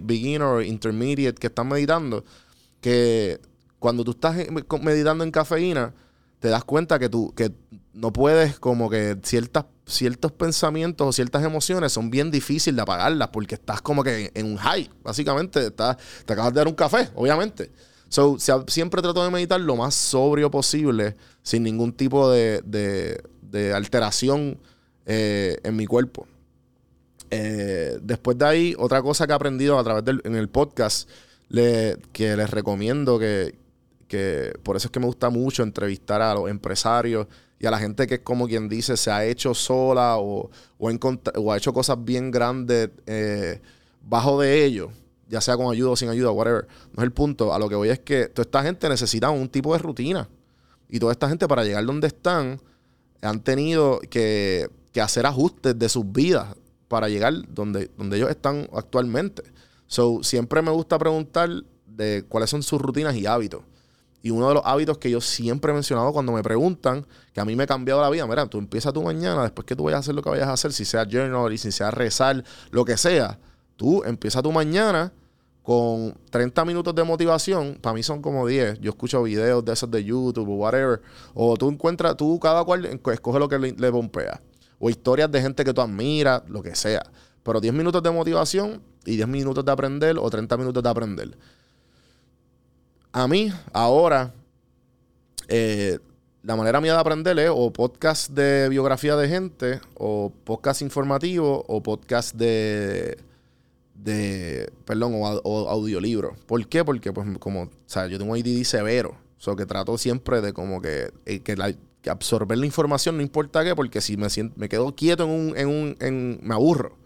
beginner 0.03 0.65
intermediate 0.65 1.39
que 1.39 1.47
están 1.47 1.69
meditando. 1.69 2.25
Que 2.81 3.41
cuando 3.79 4.03
tú 4.05 4.13
estás 4.13 4.37
eh, 4.39 4.49
meditando 4.83 5.23
en 5.23 5.31
cafeína, 5.31 5.95
te 6.41 6.49
das 6.49 6.65
cuenta 6.65 6.99
que 6.99 7.09
tú 7.09 7.33
que 7.35 7.53
no 7.93 8.13
puedes 8.13 8.59
como 8.59 8.91
que 8.91 9.17
ciertas, 9.23 9.67
ciertos 9.87 10.33
pensamientos 10.33 11.07
o 11.07 11.13
ciertas 11.13 11.45
emociones 11.45 11.93
son 11.93 12.11
bien 12.11 12.31
difíciles 12.31 12.77
de 12.77 12.83
apagarlas 12.83 13.29
porque 13.29 13.55
estás 13.55 13.81
como 13.81 14.03
que 14.03 14.33
en 14.35 14.47
un 14.47 14.57
high, 14.57 14.91
básicamente. 15.03 15.69
Estás, 15.69 15.97
te 16.27 16.33
acabas 16.33 16.53
de 16.53 16.59
dar 16.59 16.69
un 16.69 16.75
café, 16.75 17.09
obviamente. 17.15 17.71
So, 18.09 18.39
si- 18.39 18.53
siempre 18.69 19.03
trato 19.03 19.25
de 19.25 19.31
meditar 19.31 19.61
lo 19.61 19.77
más 19.77 19.95
sobrio 19.95 20.51
posible, 20.51 21.17
sin 21.43 21.63
ningún 21.65 21.93
tipo 21.93 22.31
de, 22.31 22.61
de- 22.65 23.23
alteración 23.75 24.59
eh, 25.07 25.59
en 25.63 25.77
mi 25.77 25.87
cuerpo. 25.87 26.27
Eh, 27.31 27.99
después 28.03 28.39
de 28.39 28.45
ahí, 28.47 28.75
otra 28.79 29.03
cosa 29.03 29.27
que 29.27 29.33
he 29.33 29.37
aprendido 29.37 29.79
a 29.79 29.85
través 29.85 30.05
del 30.05 30.21
en 30.25 30.37
el 30.37 30.49
podcast, 30.49 31.09
le- 31.49 31.99
que 32.13 32.37
les 32.37 32.51
recomiendo 32.51 33.19
que, 33.19 33.55
que 34.09 34.53
por 34.63 34.77
eso 34.77 34.89
es 34.89 34.93
que 34.93 35.01
me 35.01 35.07
gusta 35.07 35.31
mucho 35.31 35.63
entrevistar 35.63 36.21
a 36.23 36.35
los 36.35 36.49
empresarios 36.51 37.27
y 37.59 37.67
a 37.67 37.71
la 37.71 37.79
gente 37.79 38.07
que 38.07 38.15
es 38.17 38.21
como 38.21 38.47
quien 38.47 38.69
dice 38.69 38.97
se 38.97 39.11
ha 39.11 39.25
hecho 39.25 39.55
sola 39.55 40.17
o, 40.19 40.51
o 40.79 41.53
ha 41.53 41.57
hecho 41.57 41.73
cosas 41.73 41.97
bien 42.05 42.31
grandes 42.31 42.91
eh, 43.07 43.61
bajo 44.03 44.41
de 44.41 44.65
ellos, 44.65 44.91
ya 45.29 45.41
sea 45.41 45.57
con 45.57 45.73
ayuda 45.73 45.91
o 45.91 45.97
sin 45.97 46.09
ayuda, 46.09 46.31
whatever. 46.31 46.67
No 46.93 47.03
es 47.03 47.05
el 47.05 47.13
punto. 47.13 47.55
A 47.55 47.59
lo 47.59 47.69
que 47.69 47.75
voy 47.75 47.89
es 47.89 48.01
que 48.01 48.29
toda 48.29 48.45
esta 48.45 48.63
gente 48.63 48.89
necesita 48.89 49.31
un 49.31 49.49
tipo 49.49 49.73
de 49.73 49.79
rutina. 49.79 50.29
Y 50.89 50.99
toda 50.99 51.13
esta 51.13 51.29
gente 51.29 51.49
para 51.49 51.65
llegar 51.65 51.85
donde 51.85 52.09
están 52.09 52.61
han 53.23 53.41
tenido 53.43 54.01
que, 54.11 54.69
que 54.93 55.01
hacer 55.01 55.27
ajustes 55.27 55.79
de 55.79 55.89
sus 55.89 56.11
vidas 56.11 56.55
para 56.89 57.09
llegar 57.09 57.35
donde, 57.49 57.91
donde 57.97 58.17
ellos 58.17 58.31
están 58.31 58.69
actualmente. 58.73 59.43
So, 59.87 60.23
siempre 60.23 60.63
me 60.63 60.71
gusta 60.71 60.99
preguntar 60.99 61.51
de 61.87 62.25
cuáles 62.29 62.51
son 62.51 62.63
sus 62.63 62.81
rutinas 62.81 63.15
y 63.17 63.27
hábitos. 63.27 63.63
Y 64.23 64.31
uno 64.31 64.49
de 64.49 64.55
los 64.55 64.63
hábitos 64.65 64.97
que 64.99 65.11
yo 65.11 65.21
siempre 65.21 65.71
he 65.71 65.75
mencionado 65.75 66.13
cuando 66.13 66.33
me 66.33 66.43
preguntan, 66.43 67.07
que 67.33 67.41
a 67.41 67.45
mí 67.45 67.55
me 67.57 67.65
ha 67.65 67.67
cambiado 67.67 68.01
la 68.01 68.09
vida, 68.09 68.27
mira, 68.27 68.47
tú 68.47 68.59
empiezas 68.59 68.93
tu 68.93 69.03
mañana, 69.03 69.43
después 69.43 69.67
que 69.67 69.77
tú 69.77 69.85
vayas 69.85 69.99
a 69.99 70.01
hacer 70.01 70.15
lo 70.15 70.23
que 70.23 70.31
vayas 70.31 70.49
a 70.49 70.53
hacer, 70.55 70.73
si 70.73 70.87
sea 70.87 71.05
journal 71.05 71.59
si 71.59 71.71
sea 71.71 71.91
rezar, 71.91 72.43
lo 72.71 72.87
que 72.87 72.97
sea, 72.97 73.39
tú 73.77 74.03
empieza 74.05 74.43
tu 74.43 74.53
mañana 74.53 75.13
con 75.65 76.15
30 76.29 76.63
minutos 76.67 76.95
de 76.95 77.03
motivación, 77.05 77.79
para 77.81 77.95
mí 77.95 78.03
son 78.03 78.21
como 78.21 78.47
10. 78.47 78.81
Yo 78.81 78.91
escucho 78.91 79.23
videos 79.23 79.65
de 79.65 79.73
esos 79.73 79.91
de 79.91 80.05
YouTube 80.05 80.47
o 80.51 80.57
whatever. 80.57 81.01
O 81.33 81.57
tú 81.57 81.71
encuentras, 81.71 82.17
tú 82.19 82.39
cada 82.39 82.63
cual 82.65 82.85
escoge 82.85 83.39
lo 83.39 83.49
que 83.49 83.59
le, 83.59 83.73
le. 83.73 83.91
O 84.79 84.91
historias 84.91 85.33
de 85.33 85.41
gente 85.41 85.65
que 85.65 85.73
tú 85.73 85.81
admiras, 85.81 86.43
lo 86.49 86.63
que 86.63 86.75
sea. 86.75 87.03
Pero 87.43 87.63
10 87.63 87.73
minutos 87.73 88.03
de 88.03 88.11
motivación 88.11 88.83
y 89.07 89.17
10 89.17 89.27
minutos 89.27 89.65
de 89.65 89.73
aprender 89.73 90.19
o 90.19 90.29
30 90.29 90.55
minutos 90.59 90.83
de 90.83 90.89
aprender. 90.91 91.39
A 93.13 93.27
mí, 93.27 93.51
ahora, 93.73 94.35
eh, 95.49 95.99
la 96.43 96.57
manera 96.57 96.83
mía 96.83 96.93
de 96.93 97.01
aprender 97.01 97.39
es 97.39 97.51
o 97.51 97.73
podcast 97.73 98.31
de 98.33 98.69
biografía 98.69 99.17
de 99.17 99.29
gente, 99.29 99.81
o 99.95 100.31
podcast 100.45 100.83
informativo, 100.83 101.65
o 101.69 101.83
podcast 101.83 102.35
de 102.35 103.17
de, 103.95 104.71
perdón, 104.85 105.15
o, 105.15 105.41
o 105.45 105.69
audiolibro. 105.69 106.35
¿Por 106.47 106.67
qué? 106.67 106.85
Porque, 106.85 107.13
pues, 107.13 107.27
como, 107.39 107.63
o 107.63 107.71
sea, 107.87 108.07
yo 108.07 108.19
tengo 108.19 108.33
un 108.33 108.39
ADD 108.39 108.63
severo. 108.65 109.17
O 109.39 109.41
sea, 109.41 109.55
que 109.57 109.67
trato 109.67 109.97
siempre 109.99 110.41
de 110.41 110.53
como 110.53 110.81
que, 110.81 111.13
eh, 111.27 111.41
que, 111.41 111.57
absorber 112.11 112.59
la 112.59 112.67
información, 112.67 113.17
no 113.17 113.23
importa 113.23 113.65
qué, 113.65 113.75
porque 113.75 114.01
si 114.01 114.17
me 114.17 114.29
siento, 114.31 114.55
me 114.59 114.69
quedo 114.69 114.95
quieto 114.95 115.25
en 115.25 115.31
un, 115.31 115.55
en 115.57 115.69
un, 116.15 116.41
me 116.43 116.55
aburro. 116.55 116.97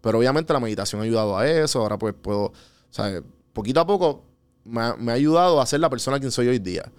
Pero 0.00 0.18
obviamente 0.18 0.52
la 0.52 0.60
meditación 0.60 1.00
ha 1.00 1.04
ayudado 1.04 1.36
a 1.38 1.48
eso. 1.48 1.80
Ahora 1.80 1.98
pues 1.98 2.14
puedo, 2.20 2.44
o 2.46 2.52
sea, 2.90 3.22
poquito 3.54 3.80
a 3.80 3.86
poco 3.86 4.22
me 4.64 4.80
ha, 4.80 4.96
ayudado 5.12 5.60
a 5.60 5.66
ser 5.66 5.80
la 5.80 5.88
persona 5.90 6.18
quien 6.18 6.30
soy 6.30 6.48
hoy 6.48 6.58
día. 6.58 6.90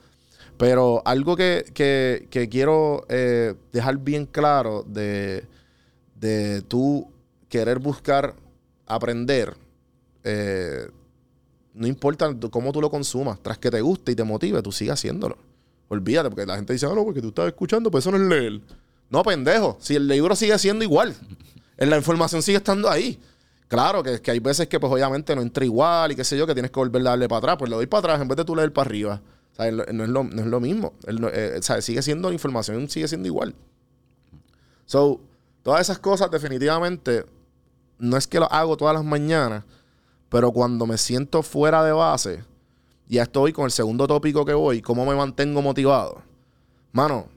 Pero 0.58 1.02
algo 1.06 1.36
que, 1.36 1.66
que- 1.74 2.28
que 2.32 2.50
quiero 2.50 3.06
eh, 3.10 3.56
dejar 3.72 3.98
bien 3.98 4.26
claro 4.26 4.84
de, 4.88 5.46
de 6.16 6.62
tú 6.64 7.08
querer 7.50 7.80
buscar 7.80 8.36
aprender, 8.86 9.56
eh, 10.24 10.88
no 11.74 11.88
importa 11.88 12.34
cómo 12.50 12.72
tú 12.72 12.82
lo 12.82 12.90
consumas, 12.90 13.42
tras 13.42 13.58
que 13.58 13.70
te 13.70 13.82
guste 13.82 14.14
y 14.14 14.16
te 14.16 14.24
motive, 14.24 14.62
tú 14.62 14.72
sigas 14.72 15.00
haciéndolo. 15.00 15.38
Olvídate, 15.88 16.30
porque 16.30 16.46
la 16.46 16.56
gente 16.56 16.74
dice, 16.74 16.86
ah, 16.86 16.94
no, 16.96 17.04
porque 17.04 17.22
tú 17.22 17.30
estás 17.30 17.48
escuchando, 17.48 17.92
pues 17.92 18.04
eso 18.04 18.12
no 18.12 18.18
es 18.18 18.24
leer. 18.24 18.62
No, 19.10 19.24
pendejo, 19.24 19.78
si 19.80 19.96
el 19.96 20.08
libro 20.08 20.36
sigue 20.36 20.58
siendo 20.58 20.84
igual, 20.84 21.16
en 21.78 21.90
la 21.90 21.98
información 21.98 22.42
sigue 22.42 22.58
estando 22.58 22.90
ahí. 22.90 23.20
Claro 23.68 24.04
que, 24.04 24.22
que 24.22 24.32
hay 24.32 24.40
veces 24.40 24.68
que, 24.68 24.80
pues 24.80 24.92
obviamente 24.92 25.36
no 25.36 25.42
entra 25.42 25.66
igual 25.66 26.12
y 26.12 26.16
qué 26.16 26.24
sé 26.24 26.38
yo, 26.38 26.48
que 26.48 26.54
tienes 26.54 26.72
que 26.72 26.80
volver 26.80 27.02
a 27.02 27.12
darle 27.12 27.28
para 27.28 27.40
atrás, 27.40 27.56
pues 27.58 27.70
le 27.70 27.76
doy 27.76 27.88
para 27.88 28.00
atrás 28.00 28.22
en 28.22 28.28
vez 28.28 28.38
de 28.38 28.46
tú 28.46 28.56
leer 28.56 28.72
para 28.72 28.88
arriba. 28.88 29.22
O 29.52 29.56
sea, 29.56 29.72
no, 29.72 30.04
es, 30.04 30.10
lo, 30.10 30.24
no 30.24 30.42
es 30.42 30.48
lo 30.48 30.60
mismo. 30.60 30.94
Eh, 31.08 31.60
sigue 31.80 32.02
siendo, 32.02 32.30
la 32.30 32.34
información 32.34 32.90
sigue 32.90 33.08
siendo 33.08 33.28
igual. 33.28 33.56
So, 34.86 35.22
todas 35.64 35.82
esas 35.82 36.00
cosas 36.00 36.30
definitivamente 36.30 37.26
no 38.00 38.18
es 38.18 38.28
que 38.28 38.40
lo 38.40 38.52
hago 38.52 38.78
todas 38.78 38.96
las 38.96 39.04
mañanas, 39.04 39.64
pero 40.30 40.52
cuando 40.52 40.86
me 40.86 40.98
siento 40.98 41.44
fuera 41.44 41.84
de 41.84 41.92
base, 41.92 42.44
ya 43.08 43.24
estoy 43.24 43.54
con 43.54 43.66
el 43.66 43.72
segundo 43.72 44.08
tópico 44.08 44.46
que 44.46 44.54
voy, 44.54 44.82
cómo 44.82 45.06
me 45.06 45.16
mantengo 45.16 45.62
motivado. 45.62 46.22
Mano, 46.92 47.28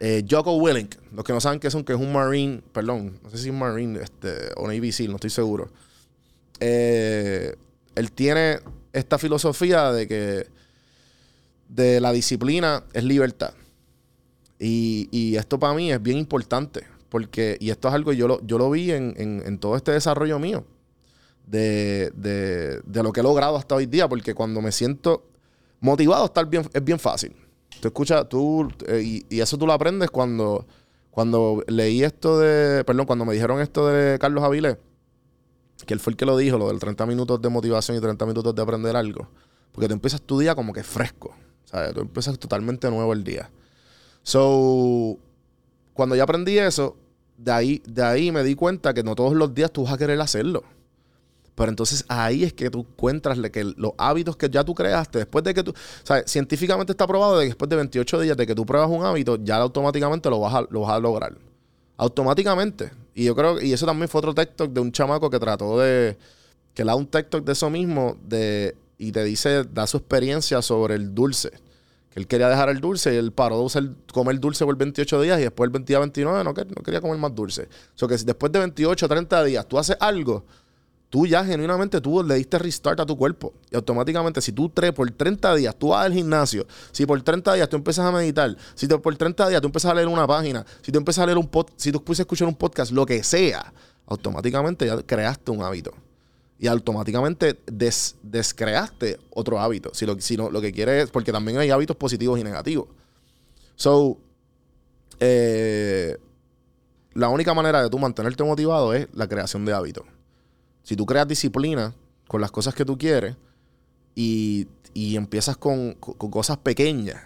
eh, 0.00 0.24
Jocko 0.28 0.56
Willink, 0.56 0.94
los 1.12 1.24
que 1.24 1.32
no 1.32 1.40
saben 1.40 1.60
qué 1.60 1.70
son, 1.70 1.84
que 1.84 1.92
es 1.92 1.98
un 1.98 2.12
Marine, 2.12 2.62
perdón, 2.72 3.18
no 3.22 3.30
sé 3.30 3.38
si 3.38 3.48
es 3.48 3.50
un 3.50 3.58
Marine 3.58 4.00
este, 4.00 4.50
o 4.56 4.66
Navy 4.66 4.92
SEAL, 4.92 5.10
no 5.10 5.16
estoy 5.16 5.30
seguro. 5.30 5.70
Eh, 6.60 7.56
él 7.94 8.12
tiene 8.12 8.60
esta 8.92 9.18
filosofía 9.18 9.92
de 9.92 10.08
que 10.08 10.46
de 11.68 12.00
la 12.00 12.12
disciplina 12.12 12.84
es 12.92 13.04
libertad. 13.04 13.54
Y, 14.58 15.08
y 15.10 15.36
esto 15.36 15.58
para 15.58 15.74
mí 15.74 15.92
es 15.92 16.02
bien 16.02 16.18
importante, 16.18 16.86
porque, 17.08 17.56
y 17.60 17.70
esto 17.70 17.88
es 17.88 17.94
algo 17.94 18.12
yo 18.12 18.28
lo, 18.28 18.40
yo 18.46 18.58
lo 18.58 18.70
vi 18.70 18.90
en, 18.92 19.14
en- 19.16 19.42
en 19.46 19.58
todo 19.58 19.76
este 19.76 19.92
desarrollo 19.92 20.38
mío, 20.38 20.64
de, 21.46 22.10
de- 22.14 22.80
de 22.84 23.02
lo 23.02 23.12
que 23.12 23.20
he 23.20 23.22
logrado 23.22 23.56
hasta 23.56 23.74
hoy 23.74 23.86
día, 23.86 24.08
porque 24.08 24.34
cuando 24.34 24.60
me 24.60 24.72
siento 24.72 25.24
motivado 25.80 26.24
estar 26.26 26.46
bien, 26.46 26.68
es 26.72 26.84
bien 26.84 26.98
fácil. 26.98 27.34
Tú 27.80 27.88
escuchas, 27.88 28.28
tú, 28.28 28.68
eh, 28.86 29.00
y, 29.02 29.26
y 29.30 29.40
eso 29.40 29.56
tú 29.56 29.66
lo 29.66 29.72
aprendes 29.72 30.10
cuando, 30.10 30.66
cuando 31.10 31.62
leí 31.68 32.02
esto 32.02 32.38
de, 32.38 32.84
perdón, 32.84 33.06
cuando 33.06 33.24
me 33.24 33.34
dijeron 33.34 33.60
esto 33.60 33.86
de 33.88 34.18
Carlos 34.18 34.42
Avilés, 34.44 34.76
que 35.86 35.94
él 35.94 36.00
fue 36.00 36.10
el 36.12 36.16
que 36.16 36.26
lo 36.26 36.36
dijo, 36.36 36.58
lo 36.58 36.68
del 36.68 36.80
30 36.80 37.06
minutos 37.06 37.40
de 37.40 37.48
motivación 37.48 37.96
y 37.96 38.00
30 38.00 38.26
minutos 38.26 38.54
de 38.54 38.60
aprender 38.62 38.96
algo. 38.96 39.28
Porque 39.72 39.86
tú 39.86 39.94
empiezas 39.94 40.20
tu 40.20 40.38
día 40.38 40.54
como 40.56 40.72
que 40.72 40.82
fresco. 40.82 41.36
¿sabes? 41.64 41.94
Tú 41.94 42.00
empiezas 42.00 42.36
totalmente 42.38 42.90
nuevo 42.90 43.12
el 43.12 43.22
día. 43.22 43.48
So, 44.24 45.18
cuando 45.98 46.14
yo 46.14 46.22
aprendí 46.22 46.56
eso, 46.56 46.94
de 47.36 47.50
ahí, 47.50 47.82
de 47.84 48.04
ahí 48.04 48.30
me 48.30 48.44
di 48.44 48.54
cuenta 48.54 48.94
que 48.94 49.02
no 49.02 49.16
todos 49.16 49.32
los 49.32 49.52
días 49.52 49.72
tú 49.72 49.82
vas 49.82 49.94
a 49.94 49.98
querer 49.98 50.20
hacerlo. 50.20 50.62
Pero 51.56 51.70
entonces 51.70 52.04
ahí 52.06 52.44
es 52.44 52.52
que 52.52 52.70
tú 52.70 52.86
encuentras 52.88 53.36
que 53.50 53.64
los 53.64 53.94
hábitos 53.98 54.36
que 54.36 54.48
ya 54.48 54.62
tú 54.62 54.76
creaste, 54.76 55.18
después 55.18 55.42
de 55.42 55.52
que 55.52 55.64
tú, 55.64 55.74
¿sabes? 56.04 56.30
Científicamente 56.30 56.92
está 56.92 57.04
probado 57.04 57.36
de 57.36 57.46
que 57.46 57.48
después 57.48 57.68
de 57.68 57.74
28 57.74 58.20
días 58.20 58.36
de 58.36 58.46
que 58.46 58.54
tú 58.54 58.64
pruebas 58.64 58.88
un 58.88 59.04
hábito, 59.04 59.38
ya 59.42 59.56
automáticamente 59.56 60.30
lo 60.30 60.38
vas 60.38 60.54
a, 60.54 60.60
lo 60.70 60.82
vas 60.82 60.92
a 60.92 61.00
lograr. 61.00 61.36
Automáticamente. 61.96 62.92
Y 63.12 63.24
yo 63.24 63.34
creo, 63.34 63.60
y 63.60 63.72
eso 63.72 63.84
también 63.84 64.08
fue 64.08 64.20
otro 64.20 64.32
TikTok 64.32 64.70
de 64.70 64.80
un 64.80 64.92
chamaco 64.92 65.28
que 65.28 65.40
trató 65.40 65.80
de, 65.80 66.16
que 66.74 66.84
le 66.84 66.92
da 66.92 66.94
un 66.94 67.08
TikTok 67.08 67.44
de 67.44 67.50
eso 67.54 67.70
mismo, 67.70 68.16
de, 68.22 68.76
y 68.98 69.10
te 69.10 69.24
dice, 69.24 69.64
da 69.64 69.84
su 69.88 69.96
experiencia 69.96 70.62
sobre 70.62 70.94
el 70.94 71.12
dulce. 71.12 71.50
Que 72.10 72.20
él 72.20 72.26
quería 72.26 72.48
dejar 72.48 72.68
el 72.70 72.80
dulce 72.80 73.12
y 73.14 73.16
él 73.16 73.32
paró 73.32 73.58
de 73.58 73.64
usar, 73.64 73.84
comer 74.12 74.40
dulce 74.40 74.64
por 74.64 74.76
28 74.76 75.20
días 75.20 75.38
y 75.38 75.42
después 75.42 75.66
el 75.68 75.72
20 75.72 75.96
a 75.96 75.98
29 76.00 76.38
no, 76.44 76.52
no 76.52 76.54
quería 76.82 77.00
comer 77.00 77.18
más 77.18 77.34
dulce. 77.34 77.62
O 77.94 77.98
sea 77.98 78.08
que 78.08 78.16
si 78.18 78.24
después 78.24 78.50
de 78.52 78.58
28 78.60 79.04
a 79.06 79.08
30 79.08 79.44
días 79.44 79.66
tú 79.68 79.78
haces 79.78 79.96
algo, 80.00 80.44
tú 81.10 81.26
ya 81.26 81.44
genuinamente 81.44 82.00
tú 82.00 82.22
le 82.22 82.34
diste 82.36 82.58
restart 82.58 83.00
a 83.00 83.06
tu 83.06 83.16
cuerpo. 83.16 83.52
Y 83.70 83.76
automáticamente, 83.76 84.40
si 84.40 84.52
tú 84.52 84.68
tre 84.70 84.92
por 84.92 85.10
30 85.10 85.54
días 85.54 85.76
tú 85.76 85.88
vas 85.88 86.04
al 86.06 86.12
gimnasio, 86.14 86.66
si 86.92 87.04
por 87.06 87.20
30 87.22 87.54
días 87.54 87.68
tú 87.68 87.76
empiezas 87.76 88.04
a 88.06 88.12
meditar, 88.12 88.56
si 88.74 88.88
te- 88.88 88.98
por 88.98 89.14
30 89.16 89.48
días 89.48 89.60
tú 89.60 89.66
empiezas 89.68 89.90
a 89.90 89.94
leer 89.94 90.08
una 90.08 90.26
página, 90.26 90.64
si 90.82 90.90
tú 90.92 90.98
empiezas 90.98 91.22
a 91.22 91.26
leer 91.26 91.38
un 91.38 91.46
podcast, 91.48 91.78
si 91.78 91.92
tú 91.92 91.98
empiezas 91.98 92.20
a 92.20 92.22
escuchar 92.24 92.48
un 92.48 92.54
podcast, 92.56 92.92
lo 92.92 93.04
que 93.06 93.22
sea, 93.22 93.72
automáticamente 94.06 94.86
ya 94.86 95.02
creaste 95.02 95.50
un 95.50 95.62
hábito. 95.62 95.92
Y 96.58 96.66
automáticamente 96.66 97.58
des- 97.66 98.16
descreaste 98.22 99.18
otro 99.30 99.60
hábito. 99.60 99.90
Si 99.94 100.04
lo, 100.06 100.20
si 100.20 100.36
no- 100.36 100.50
lo 100.50 100.60
que 100.60 100.72
quieres 100.72 101.04
es, 101.04 101.10
porque 101.10 101.30
también 101.32 101.58
hay 101.58 101.70
hábitos 101.70 101.96
positivos 101.96 102.38
y 102.40 102.44
negativos. 102.44 102.88
So, 103.76 104.18
eh, 105.20 106.16
la 107.14 107.28
única 107.28 107.54
manera 107.54 107.82
de 107.82 107.90
tú 107.90 107.98
mantenerte 107.98 108.42
motivado 108.44 108.92
es 108.94 109.08
la 109.12 109.28
creación 109.28 109.64
de 109.64 109.72
hábitos. 109.72 110.04
Si 110.82 110.96
tú 110.96 111.06
creas 111.06 111.28
disciplina 111.28 111.94
con 112.26 112.40
las 112.40 112.50
cosas 112.50 112.74
que 112.74 112.84
tú 112.84 112.96
quieres 112.98 113.36
y, 114.14 114.66
y 114.94 115.16
empiezas 115.16 115.56
con, 115.56 115.92
con- 115.94 116.14
con 116.14 116.30
cosas 116.30 116.56
pequeñas 116.58 117.22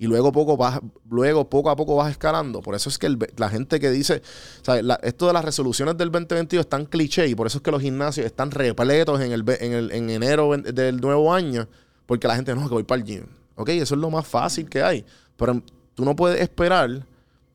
y 0.00 0.06
luego 0.06 0.30
poco 0.30 0.56
vas, 0.56 0.80
luego 1.10 1.50
poco 1.50 1.70
a 1.70 1.76
poco 1.76 1.96
vas 1.96 2.12
escalando. 2.12 2.62
Por 2.62 2.76
eso 2.76 2.88
es 2.88 2.98
que 2.98 3.14
la 3.36 3.50
gente 3.50 3.80
que 3.80 3.90
dice, 3.90 4.22
¿sabes? 4.62 4.84
Esto 5.02 5.26
de 5.26 5.32
las 5.32 5.44
resoluciones 5.44 5.96
del 5.98 6.12
2022 6.12 6.64
es 6.64 6.70
tan 6.70 6.86
cliché 6.86 7.26
y 7.26 7.34
por 7.34 7.48
eso 7.48 7.58
es 7.58 7.62
que 7.62 7.72
los 7.72 7.82
gimnasios 7.82 8.24
están 8.24 8.52
repletos 8.52 9.20
en 9.20 9.32
el, 9.32 9.44
en 9.60 9.72
el 9.72 9.90
en 9.90 10.08
enero 10.08 10.56
del 10.56 11.00
nuevo 11.00 11.34
año, 11.34 11.68
porque 12.06 12.28
la 12.28 12.36
gente 12.36 12.54
no, 12.54 12.68
que 12.68 12.74
voy 12.74 12.84
para 12.84 13.00
el 13.00 13.06
gym. 13.06 13.26
Ok, 13.56 13.70
eso 13.70 13.96
es 13.96 14.00
lo 14.00 14.08
más 14.08 14.24
fácil 14.24 14.68
que 14.68 14.82
hay. 14.82 15.04
Pero 15.36 15.60
tú 15.94 16.04
no 16.04 16.14
puedes 16.14 16.40
esperar 16.40 17.04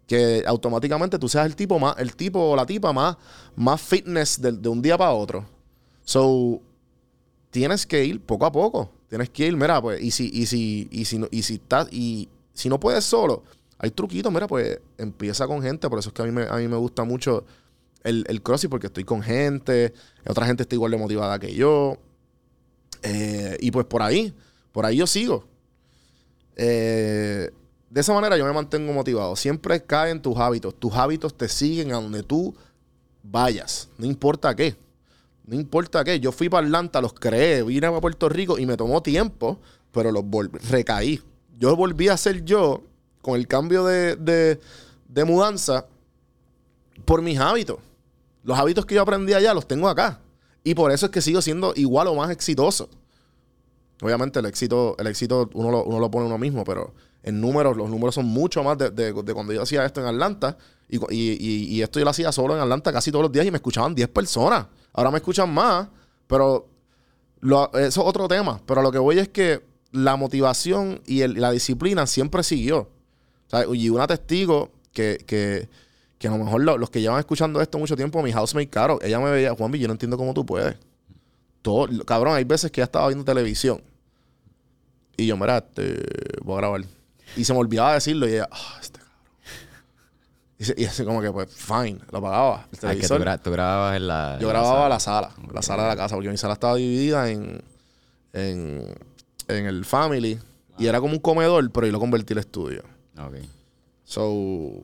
que 0.05 0.43
automáticamente 0.45 1.17
tú 1.17 1.29
seas 1.29 1.45
el 1.45 1.55
tipo 1.55 1.79
más, 1.79 1.95
el 1.97 2.13
tipo 2.13 2.51
o 2.51 2.55
la 2.57 2.65
tipa 2.65 2.91
más, 2.91 3.15
más 3.55 3.81
fitness 3.81 4.41
de, 4.41 4.51
de 4.51 4.67
un 4.67 4.81
día 4.81 4.97
para 4.97 5.11
otro. 5.11 5.45
So, 6.03 6.61
tienes 7.51 7.85
que 7.85 8.03
ir 8.03 8.19
poco 8.19 8.45
a 8.45 8.51
poco. 8.51 8.91
Tienes 9.13 9.29
que 9.29 9.45
ir, 9.45 9.55
mira, 9.55 9.79
pues, 9.79 10.01
y 10.01 10.09
si, 10.09 10.27
y 10.33 10.47
si, 10.47 10.87
y 10.89 11.05
si 11.05 11.19
no, 11.19 11.27
y 11.29 11.43
si 11.43 11.53
estás, 11.53 11.87
y 11.93 12.27
si 12.51 12.67
no 12.67 12.79
puedes 12.79 13.03
solo, 13.03 13.43
hay 13.77 13.91
truquitos, 13.91 14.33
mira, 14.33 14.47
pues 14.47 14.79
empieza 14.97 15.45
con 15.45 15.61
gente. 15.61 15.87
Por 15.87 15.99
eso 15.99 16.09
es 16.09 16.13
que 16.13 16.23
a 16.23 16.25
mí 16.25 16.31
me, 16.31 16.47
a 16.49 16.55
mí 16.55 16.67
me 16.67 16.77
gusta 16.77 17.03
mucho 17.03 17.45
el, 18.03 18.25
el 18.27 18.41
CrossFit, 18.41 18.71
porque 18.71 18.87
estoy 18.87 19.03
con 19.03 19.21
gente, 19.21 19.93
otra 20.27 20.47
gente 20.47 20.63
está 20.63 20.73
igual 20.73 20.89
de 20.89 20.97
motivada 20.97 21.37
que 21.37 21.53
yo. 21.53 21.99
Eh, 23.03 23.55
y 23.59 23.69
pues 23.69 23.85
por 23.85 24.01
ahí, 24.01 24.33
por 24.71 24.83
ahí 24.83 24.97
yo 24.97 25.05
sigo. 25.05 25.45
Eh, 26.55 27.51
de 27.91 28.01
esa 28.01 28.13
manera 28.15 28.35
yo 28.35 28.45
me 28.47 28.53
mantengo 28.53 28.93
motivado. 28.93 29.35
Siempre 29.35 29.83
cae 29.83 30.09
en 30.09 30.23
tus 30.23 30.35
hábitos. 30.37 30.73
Tus 30.73 30.91
hábitos 30.95 31.37
te 31.37 31.47
siguen 31.47 31.91
a 31.91 32.01
donde 32.01 32.23
tú 32.23 32.55
vayas. 33.21 33.89
No 33.99 34.07
importa 34.07 34.55
qué. 34.55 34.75
No 35.45 35.55
importa 35.55 36.03
qué. 36.03 36.19
Yo 36.19 36.31
fui 36.31 36.49
para 36.49 36.65
Atlanta, 36.65 37.01
los 37.01 37.13
creé, 37.13 37.63
vine 37.63 37.87
a 37.87 37.99
Puerto 37.99 38.29
Rico 38.29 38.57
y 38.57 38.65
me 38.65 38.77
tomó 38.77 39.01
tiempo, 39.03 39.59
pero 39.91 40.11
los 40.11 40.23
recaí. 40.69 41.21
Yo 41.59 41.75
volví 41.75 42.07
a 42.07 42.17
ser 42.17 42.43
yo 42.45 42.83
con 43.21 43.35
el 43.39 43.47
cambio 43.47 43.85
de, 43.85 44.15
de- 44.15 45.25
mudanza 45.25 45.85
por 47.05 47.21
mis 47.21 47.39
hábitos. 47.39 47.77
Los 48.43 48.57
hábitos 48.57 48.85
que 48.85 48.95
yo 48.95 49.01
aprendí 49.01 49.33
allá 49.33 49.53
los 49.53 49.67
tengo 49.67 49.87
acá. 49.87 50.19
Y 50.63 50.75
por 50.75 50.91
eso 50.91 51.05
es 51.07 51.11
que 51.11 51.21
sigo 51.21 51.41
siendo 51.41 51.73
igual 51.75 52.07
o 52.07 52.15
más 52.15 52.31
exitoso. 52.31 52.89
Obviamente 54.01 54.39
el 54.39 54.45
éxito, 54.45 54.95
el 54.97 55.07
éxito 55.07 55.49
uno 55.53 55.71
lo, 55.71 55.83
uno 55.83 55.99
lo 55.99 56.09
pone 56.11 56.25
uno 56.25 56.37
mismo, 56.37 56.63
pero 56.63 56.93
en 57.21 57.39
números, 57.39 57.77
los 57.77 57.89
números 57.89 58.15
son 58.15 58.25
mucho 58.25 58.63
más 58.63 58.77
de, 58.77 58.89
de- 58.91 59.13
de 59.13 59.33
cuando 59.33 59.53
yo 59.53 59.61
hacía 59.61 59.85
esto 59.85 60.01
en 60.01 60.07
Atlanta. 60.07 60.57
Y- 60.89 60.97
y- 61.09 61.65
y 61.75 61.81
esto 61.81 61.99
yo 61.99 62.05
lo 62.05 62.11
hacía 62.11 62.31
solo 62.31 62.55
en 62.55 62.61
Atlanta 62.61 62.91
casi 62.91 63.11
todos 63.11 63.23
los 63.23 63.31
días 63.31 63.45
y 63.45 63.51
me 63.51 63.57
escuchaban 63.57 63.93
10 63.95 64.09
personas. 64.09 64.67
Ahora 64.93 65.11
me 65.11 65.17
escuchan 65.17 65.51
más, 65.53 65.87
pero 66.27 66.67
eso 67.73 67.85
es 67.87 67.97
otro 67.97 68.27
tema. 68.27 68.61
Pero 68.65 68.81
lo 68.81 68.91
que 68.91 68.99
voy 68.99 69.19
es 69.19 69.27
que 69.29 69.63
la 69.91 70.15
motivación 70.15 71.01
y 71.05 71.25
la 71.27 71.51
disciplina 71.51 72.05
siempre 72.07 72.43
siguió. 72.43 72.89
Y 73.73 73.89
una 73.89 74.07
testigo 74.07 74.71
que, 74.91 75.17
que, 75.27 75.67
a 76.27 76.31
lo 76.31 76.43
mejor 76.43 76.61
lo- 76.61 76.77
los 76.77 76.89
que 76.89 77.01
llevan 77.01 77.19
escuchando 77.19 77.61
esto 77.61 77.77
mucho 77.77 77.95
tiempo, 77.95 78.21
mi 78.23 78.31
housemate 78.31 78.69
Caro, 78.69 78.99
ella 79.01 79.19
me 79.19 79.29
veía, 79.29 79.53
Juanvi, 79.53 79.77
yo 79.79 79.87
no 79.87 79.93
entiendo 79.93 80.17
cómo 80.17 80.33
tú 80.33 80.45
puedes. 80.45 80.75
Todo, 81.61 81.87
cabrón, 82.05 82.35
hay 82.35 82.43
veces 82.45 82.71
que 82.71 82.81
ella 82.81 82.85
estaba 82.85 83.07
viendo 83.07 83.23
televisión. 83.25 83.81
Y 85.17 85.27
yo, 85.27 85.37
mira, 85.37 85.57
este, 85.59 86.03
voy 86.43 86.55
a 86.55 86.57
grabar. 86.57 86.81
Y 87.35 87.43
se 87.43 87.53
me 87.53 87.59
olvidaba 87.59 87.93
decirlo. 87.93 88.27
Y 88.27 88.33
ella, 88.33 88.47
ah, 88.51 88.77
este. 88.81 88.99
Y, 90.77 90.85
así 90.85 91.03
como 91.03 91.21
que, 91.21 91.31
pues, 91.31 91.49
fine, 91.53 91.99
lo 92.11 92.17
apagaba. 92.19 92.67
El 92.81 92.89
Ah, 92.89 92.95
que 92.95 93.07
tú, 93.07 93.13
gra- 93.15 93.41
tú 93.41 93.51
grababas 93.51 93.95
en 93.97 94.07
la. 94.07 94.37
Yo 94.39 94.47
en 94.47 94.53
grababa 94.53 94.75
sala. 94.75 94.89
la 94.89 94.99
sala, 94.99 95.31
la 95.53 95.61
sala 95.61 95.83
de 95.83 95.89
la 95.89 95.95
casa, 95.95 96.15
porque 96.15 96.29
mi 96.29 96.37
sala 96.37 96.53
estaba 96.53 96.75
dividida 96.75 97.29
en, 97.29 97.61
en, 98.33 98.93
en 99.47 99.65
el 99.65 99.85
family. 99.85 100.39
Y 100.77 100.87
era 100.87 100.99
como 100.99 101.13
un 101.13 101.19
comedor, 101.19 101.69
pero 101.71 101.85
yo 101.87 101.91
lo 101.93 101.99
convertí 101.99 102.33
en 102.33 102.39
estudio. 102.39 102.83
Ok. 103.17 103.35
So, 104.03 104.83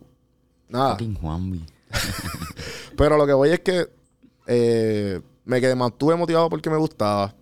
nada. 0.67 0.91
Fucking 0.91 1.15
Juanvi. 1.15 1.65
Pero 2.95 3.17
lo 3.17 3.25
que 3.25 3.33
voy 3.33 3.49
es 3.49 3.59
que 3.61 3.87
eh, 4.47 5.19
me 5.45 5.59
quedé, 5.61 5.73
mantuve 5.75 6.15
motivado 6.15 6.49
porque 6.49 6.69
me 6.69 6.77
gustaba. 6.77 7.33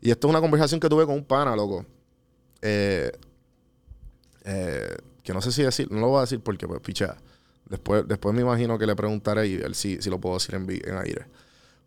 Y 0.00 0.10
esto 0.10 0.26
es 0.26 0.30
una 0.30 0.40
conversación 0.40 0.78
que 0.80 0.88
tuve 0.88 1.06
con 1.06 1.14
un 1.14 1.24
pana, 1.24 1.56
loco. 1.56 1.84
Eh, 2.60 3.10
eh, 4.44 4.96
que 5.22 5.32
no 5.32 5.40
sé 5.40 5.50
si 5.52 5.62
decir, 5.62 5.90
no 5.90 6.00
lo 6.00 6.08
voy 6.08 6.18
a 6.18 6.20
decir 6.22 6.40
porque, 6.40 6.66
pues, 6.68 6.80
picha. 6.80 7.16
Después, 7.68 8.06
después 8.06 8.34
me 8.34 8.42
imagino 8.42 8.78
que 8.78 8.86
le 8.86 8.94
preguntaré 8.94 9.48
y 9.48 9.54
él 9.54 9.74
si, 9.74 10.00
si 10.00 10.08
lo 10.08 10.20
puedo 10.20 10.36
decir 10.36 10.54
en, 10.54 10.70
en 10.70 10.98
aire. 10.98 11.26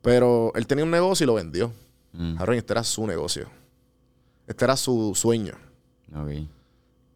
Pero 0.02 0.52
él 0.56 0.68
tenía 0.68 0.84
un 0.84 0.92
negocio 0.92 1.24
y 1.24 1.28
lo 1.28 1.36
vendió. 1.36 1.72
Mm, 2.14 2.38
Cabrón, 2.38 2.58
este 2.58 2.74
era 2.74 2.84
su 2.84 3.06
negocio. 3.08 3.48
Este 4.48 4.66
era 4.66 4.76
su 4.76 5.14
sueño. 5.16 5.54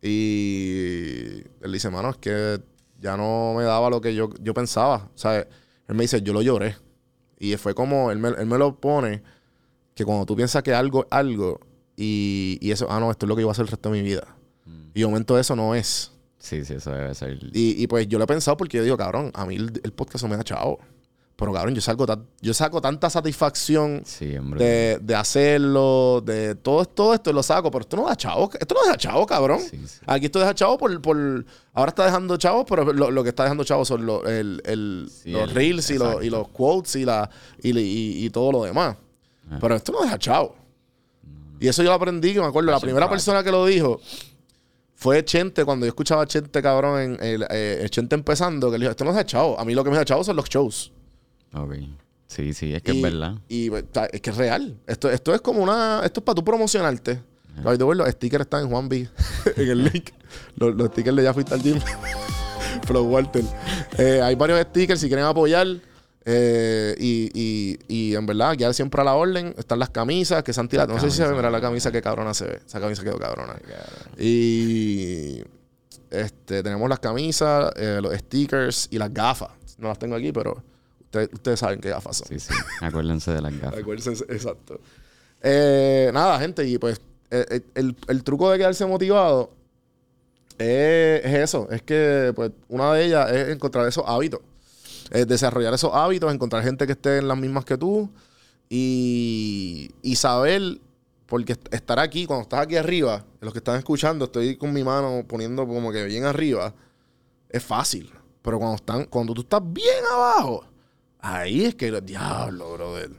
Y 0.01 1.43
él 1.61 1.71
dice, 1.71 1.89
mano, 1.89 2.11
es 2.11 2.17
que 2.17 2.61
ya 2.99 3.17
no 3.17 3.53
me 3.55 3.63
daba 3.63 3.89
lo 3.89 4.01
que 4.01 4.13
yo, 4.13 4.29
yo 4.39 4.53
pensaba. 4.53 5.09
O 5.13 5.17
sea, 5.17 5.39
él 5.39 5.95
me 5.95 6.03
dice, 6.03 6.21
yo 6.21 6.33
lo 6.33 6.41
lloré. 6.41 6.75
Y 7.39 7.55
fue 7.57 7.73
como, 7.73 8.11
él 8.11 8.19
me, 8.19 8.29
él 8.29 8.45
me 8.45 8.57
lo 8.57 8.79
pone, 8.79 9.23
que 9.95 10.05
cuando 10.05 10.25
tú 10.25 10.35
piensas 10.35 10.63
que 10.63 10.73
algo 10.73 11.01
es 11.01 11.07
algo, 11.11 11.59
y, 11.97 12.57
y 12.61 12.71
eso, 12.71 12.87
ah, 12.89 12.99
no, 12.99 13.11
esto 13.11 13.25
es 13.25 13.27
lo 13.27 13.35
que 13.35 13.41
yo 13.41 13.47
voy 13.47 13.51
a 13.51 13.53
hacer 13.53 13.63
el 13.63 13.69
resto 13.69 13.89
de 13.91 14.01
mi 14.01 14.07
vida. 14.07 14.25
Y 14.93 15.01
de 15.01 15.05
momento 15.07 15.37
eso 15.37 15.55
no 15.55 15.73
es. 15.75 16.12
Sí, 16.43 16.65
sí, 16.65 16.73
eso 16.73 16.91
debe 16.91 17.15
ser. 17.15 17.39
Y, 17.53 17.81
y 17.81 17.87
pues 17.87 18.05
yo 18.09 18.17
lo 18.17 18.25
he 18.25 18.27
pensado 18.27 18.57
porque 18.57 18.75
yo 18.77 18.83
digo, 18.83 18.97
cabrón, 18.97 19.31
a 19.33 19.45
mí 19.45 19.55
el, 19.55 19.79
el 19.81 19.93
podcast 19.93 20.23
no 20.23 20.29
me 20.29 20.35
da 20.35 20.43
chavo. 20.43 20.77
Pero 21.37 21.51
cabrón, 21.53 21.73
yo 21.73 21.81
salgo 21.81 22.05
yo 22.41 22.53
saco 22.53 22.79
tanta 22.81 23.09
satisfacción 23.09 24.03
Sí, 24.05 24.35
de, 24.57 24.99
de 25.01 25.15
hacerlo, 25.15 26.21
de 26.23 26.53
todo, 26.55 26.85
todo 26.85 27.13
esto 27.13 27.31
lo 27.33 27.41
saco, 27.41 27.71
pero 27.71 27.81
esto 27.81 27.95
no 27.97 28.05
da 28.07 28.15
chavo, 28.15 28.51
esto 28.59 28.75
no 28.75 28.83
deja 28.83 28.97
chavo, 28.97 29.25
cabrón. 29.25 29.59
Sí, 29.61 29.81
sí. 29.87 29.99
Aquí 30.05 30.25
esto 30.25 30.39
deja 30.39 30.53
chavo 30.53 30.77
por, 30.77 31.01
por 31.01 31.45
ahora 31.73 31.89
está 31.89 32.05
dejando 32.05 32.37
chavos, 32.37 32.65
pero 32.69 32.91
lo, 32.93 33.09
lo 33.09 33.23
que 33.23 33.29
está 33.29 33.43
dejando 33.43 33.63
chavos 33.63 33.87
son 33.87 34.05
lo- 34.05 34.27
el, 34.27 34.61
el- 34.65 35.03
los 35.05 35.25
el- 35.25 35.49
reels 35.49 35.89
y 35.89 35.97
los, 35.97 36.07
y 36.23 36.27
exacto. 36.27 36.37
los 36.37 36.47
quotes 36.49 36.95
y, 36.97 37.05
la, 37.05 37.29
y, 37.63 37.71
y- 37.79 38.25
y 38.25 38.29
todo 38.29 38.51
lo 38.51 38.63
demás. 38.63 38.95
Ah. 39.49 39.57
Pero 39.59 39.75
esto 39.75 39.91
no 39.93 40.01
deja 40.03 40.19
chavo. 40.19 40.55
Y 41.59 41.67
eso 41.67 41.81
yo 41.81 41.89
lo 41.89 41.95
aprendí, 41.95 42.33
que 42.33 42.41
me 42.41 42.45
acuerdo, 42.47 42.69
la 42.71 42.79
primera 42.79 43.09
persona 43.09 43.43
que 43.43 43.51
lo 43.51 43.65
dijo 43.65 43.99
fue 45.03 45.25
Chente, 45.25 45.65
cuando 45.65 45.85
yo 45.85 45.89
escuchaba 45.89 46.23
a 46.23 46.25
Chente, 46.25 46.61
cabrón, 46.61 46.97
en 47.01 47.17
el, 47.21 47.45
eh, 47.49 47.85
Chente 47.89 48.15
empezando, 48.15 48.71
que 48.71 48.77
le 48.77 48.83
dijo, 48.83 48.91
esto 48.91 49.03
no 49.03 49.11
deja 49.11 49.25
chavo. 49.25 49.59
A 49.59 49.65
mí 49.65 49.75
lo 49.75 49.83
que 49.83 49.89
me 49.89 49.97
deja 49.97 50.05
chavo 50.05 50.23
son 50.23 50.37
los 50.37 50.47
shows. 50.47 50.93
Ok. 51.53 51.75
Sí, 52.27 52.53
sí, 52.53 52.73
es 52.73 52.81
que 52.81 52.93
y, 52.93 52.95
es 52.95 53.03
verdad. 53.03 53.35
Y 53.49 53.69
sea, 53.91 54.05
es 54.05 54.21
que 54.21 54.29
es 54.29 54.37
real. 54.37 54.77
Esto, 54.87 55.11
esto 55.11 55.35
es 55.35 55.41
como 55.41 55.61
una. 55.61 56.03
Esto 56.05 56.21
es 56.21 56.23
para 56.23 56.35
tú 56.35 56.45
promocionarte. 56.45 57.19
Los 57.65 58.09
stickers 58.11 58.43
están 58.43 58.63
en 58.63 58.69
Juan 58.69 58.87
B. 58.87 59.09
en 59.57 59.69
el 59.69 59.83
link. 59.83 60.11
Los, 60.55 60.73
los 60.73 60.87
stickers 60.87 61.17
de 61.17 61.23
Ya 61.23 61.33
Fuiste 61.33 61.53
al 61.53 61.61
Gym. 61.61 61.81
Flow 62.87 63.03
Walter. 63.03 63.43
Eh, 63.97 64.21
hay 64.21 64.35
varios 64.35 64.61
stickers 64.61 65.01
si 65.01 65.07
quieren 65.07 65.25
apoyar. 65.25 65.67
Eh, 66.25 66.95
y, 66.99 67.29
y, 67.33 67.79
y 67.87 68.15
en 68.15 68.25
verdad, 68.25 68.53
ya 68.53 68.71
siempre 68.71 69.01
a 69.01 69.03
la 69.03 69.15
orden. 69.15 69.53
Están 69.57 69.79
las 69.79 69.89
camisas 69.89 70.43
que 70.43 70.53
se 70.53 70.59
han 70.59 70.69
tirado. 70.69 70.93
No 70.93 70.99
sé 70.99 71.11
si 71.11 71.17
se 71.17 71.27
ve, 71.27 71.35
mira 71.35 71.49
la 71.49 71.59
camisa 71.59 71.91
que 71.91 72.01
cabrona 72.01 72.33
se 72.33 72.45
ve. 72.45 72.59
Esa 72.65 72.79
camisa 72.79 73.03
quedó 73.03 73.17
cabrona. 73.17 73.55
Y 74.17 75.41
este, 76.09 76.63
tenemos 76.63 76.87
las 76.87 76.99
camisas, 76.99 77.71
eh, 77.75 77.99
los 78.01 78.13
stickers 78.13 78.87
y 78.91 78.97
las 78.97 79.13
gafas. 79.13 79.49
No 79.77 79.89
las 79.89 79.99
tengo 79.99 80.15
aquí, 80.15 80.31
pero 80.31 80.63
ustedes, 81.01 81.29
ustedes 81.33 81.59
saben 81.59 81.81
qué 81.81 81.89
gafas 81.89 82.17
son. 82.17 82.27
Sí, 82.27 82.39
sí. 82.39 82.53
Acuérdense 82.79 83.31
de 83.31 83.41
las 83.41 83.59
gafas. 83.59 83.79
Acuérdense, 83.79 84.23
exacto. 84.29 84.79
Eh, 85.41 86.09
nada, 86.13 86.39
gente, 86.39 86.65
y 86.65 86.77
pues 86.77 87.01
el, 87.29 87.95
el 88.07 88.23
truco 88.23 88.49
de 88.51 88.59
quedarse 88.59 88.85
motivado 88.85 89.51
es, 90.57 91.25
es 91.25 91.33
eso. 91.33 91.67
Es 91.69 91.81
que 91.81 92.31
pues 92.33 92.51
una 92.69 92.93
de 92.93 93.05
ellas 93.05 93.29
es 93.31 93.49
encontrar 93.49 93.87
esos 93.87 94.05
hábitos. 94.07 94.39
Es 95.11 95.27
desarrollar 95.27 95.73
esos 95.73 95.91
hábitos, 95.93 96.33
encontrar 96.33 96.63
gente 96.63 96.85
que 96.85 96.93
esté 96.93 97.17
en 97.17 97.27
las 97.27 97.37
mismas 97.37 97.65
que 97.65 97.77
tú 97.77 98.09
y, 98.69 100.15
saber, 100.15 100.79
porque 101.25 101.53
est- 101.53 101.73
estar 101.73 101.99
aquí, 101.99 102.25
cuando 102.25 102.43
estás 102.43 102.61
aquí 102.61 102.75
arriba, 102.75 103.23
los 103.41 103.53
que 103.53 103.59
están 103.59 103.77
escuchando, 103.77 104.25
estoy 104.25 104.55
con 104.57 104.73
mi 104.73 104.83
mano 104.83 105.23
poniendo 105.27 105.67
como 105.67 105.91
que 105.91 106.03
bien 106.05 106.25
arriba, 106.25 106.73
es 107.49 107.63
fácil. 107.63 108.11
Pero 108.41 108.57
cuando, 108.59 108.75
están, 108.75 109.05
cuando 109.05 109.33
tú 109.33 109.41
estás 109.41 109.61
bien 109.63 110.03
abajo, 110.11 110.65
ahí 111.19 111.65
es 111.65 111.75
que 111.75 111.87
el 111.87 112.05
diablo, 112.05 112.73
brother. 112.73 113.11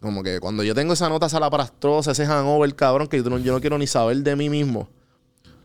Como 0.00 0.22
que 0.22 0.40
cuando 0.40 0.62
yo 0.62 0.74
tengo 0.74 0.92
esa 0.92 1.08
nota 1.08 1.28
salaparastrosa, 1.28 2.12
ese 2.12 2.26
hangover, 2.26 2.74
cabrón, 2.74 3.08
que 3.08 3.22
yo 3.22 3.30
no, 3.30 3.38
yo 3.38 3.52
no 3.52 3.60
quiero 3.60 3.78
ni 3.78 3.86
saber 3.86 4.18
de 4.18 4.36
mí 4.36 4.48
mismo. 4.50 4.88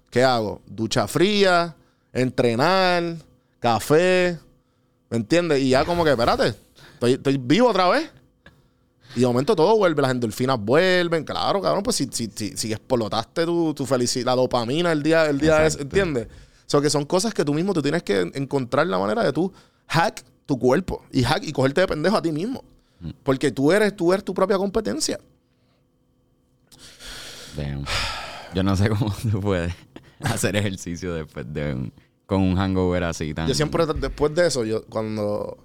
¿Qué 0.10 0.24
hago? 0.24 0.62
Ducha 0.68 1.08
fría, 1.08 1.76
entrenar, 2.14 3.18
café, 3.60 4.40
¿me 5.10 5.18
entiendes? 5.18 5.62
Y 5.62 5.70
ya 5.70 5.86
como 5.86 6.04
que, 6.04 6.12
espérate, 6.12 6.54
estoy, 6.94 7.14
estoy 7.14 7.38
vivo 7.38 7.70
otra 7.70 7.90
vez. 7.90 8.12
Y 9.16 9.22
de 9.22 9.28
momento 9.28 9.56
todo 9.56 9.76
vuelve, 9.78 10.02
las 10.02 10.12
endorfinas 10.12 10.60
vuelven. 10.60 11.24
Claro, 11.24 11.62
cabrón, 11.62 11.84
pues 11.84 11.96
si, 11.96 12.08
si, 12.12 12.30
si, 12.34 12.56
si 12.56 12.72
explotaste 12.72 13.46
tu, 13.46 13.74
tu 13.74 13.86
felicidad, 13.86 14.26
la 14.28 14.36
dopamina 14.36 14.92
el 14.92 15.02
día, 15.02 15.26
el 15.26 15.40
día 15.40 15.66
ese. 15.66 15.82
¿entiendes? 15.82 16.28
O 16.28 16.70
sea, 16.70 16.82
que 16.82 16.90
son 16.90 17.06
cosas 17.06 17.34
que 17.34 17.46
tú 17.46 17.54
mismo 17.54 17.74
tú 17.74 17.82
tienes 17.82 18.04
que 18.04 18.30
encontrar 18.34 18.86
la 18.88 19.00
manera 19.00 19.24
de 19.24 19.32
tú 19.32 19.52
hack 19.88 20.24
tu 20.46 20.60
cuerpo 20.60 21.04
y 21.12 21.24
hack 21.24 21.44
y 21.44 21.52
cogerte 21.52 21.82
de 21.82 21.88
pendejo 21.88 22.18
a 22.18 22.22
ti 22.22 22.32
mismo. 22.32 22.64
Porque 23.24 23.52
tú 23.52 23.72
eres, 23.72 23.96
tú 23.96 24.12
eres 24.12 24.26
tu 24.26 24.34
propia 24.34 24.58
competencia. 24.58 25.20
Damn. 27.56 27.86
Yo 28.54 28.64
no 28.64 28.76
sé 28.76 28.90
cómo 28.90 29.14
tú 29.32 29.40
puedes. 29.40 29.74
hacer 30.22 30.56
ejercicio 30.56 31.14
después 31.14 31.46
de 31.54 31.74
un, 31.74 31.94
con 32.28 32.42
un 32.42 32.56
hangover 32.56 33.04
así 33.06 33.34
tan... 33.34 33.48
Yo 33.48 33.56
siempre, 33.56 33.86
después 34.00 34.36
de 34.36 34.46
eso, 34.48 34.64
yo 34.64 34.86
cuando 34.86 35.58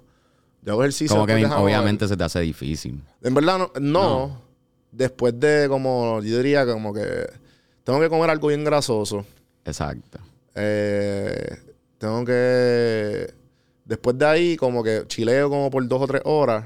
yo 0.63 0.71
hago 0.71 0.81
ejercicio... 0.83 1.15
Como 1.15 1.27
que 1.27 1.45
obviamente 1.45 2.07
se 2.07 2.17
te 2.17 2.23
hace 2.23 2.39
difícil. 2.39 3.03
En 3.21 3.33
verdad, 3.35 3.59
no, 3.59 3.71
no. 3.79 4.41
Después 4.91 5.39
de 5.39 5.67
como, 5.69 6.21
yo 6.21 6.37
diría 6.37 6.65
como 6.65 6.93
que 6.93 7.27
tengo 7.83 7.99
que 7.99 8.09
comer 8.09 8.29
algo 8.29 8.47
bien 8.47 8.63
grasoso. 8.63 9.25
Exacto. 9.65 10.19
Eh, 10.55 11.57
tengo 11.97 12.23
que. 12.25 13.33
Después 13.85 14.17
de 14.17 14.25
ahí, 14.25 14.55
como 14.55 14.83
que 14.83 15.03
chileo 15.07 15.49
como 15.49 15.69
por 15.69 15.85
dos 15.87 16.01
o 16.01 16.07
tres 16.07 16.21
horas. 16.25 16.65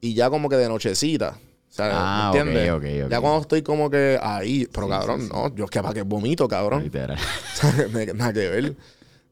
Y 0.00 0.14
ya 0.14 0.30
como 0.30 0.48
que 0.48 0.56
de 0.56 0.68
nochecita. 0.68 1.38
O 1.38 1.72
sea, 1.72 1.90
Ah, 1.92 2.30
¿me 2.32 2.40
entiendes? 2.40 3.10
Ya 3.10 3.20
cuando 3.20 3.40
estoy 3.40 3.62
como 3.62 3.90
que 3.90 4.18
ahí. 4.22 4.68
Pero 4.72 4.86
Sí, 4.86 4.90
cabrón, 4.92 5.20
sí, 5.22 5.26
sí. 5.26 5.32
no. 5.32 5.54
Yo 5.54 5.64
es 5.64 5.70
que 5.70 5.82
para 5.82 5.94
que 5.94 6.02
vomito, 6.02 6.46
cabrón. 6.46 6.84
Literal. 6.84 7.18
Nada 8.14 8.32
que 8.32 8.48
ver. 8.48 8.76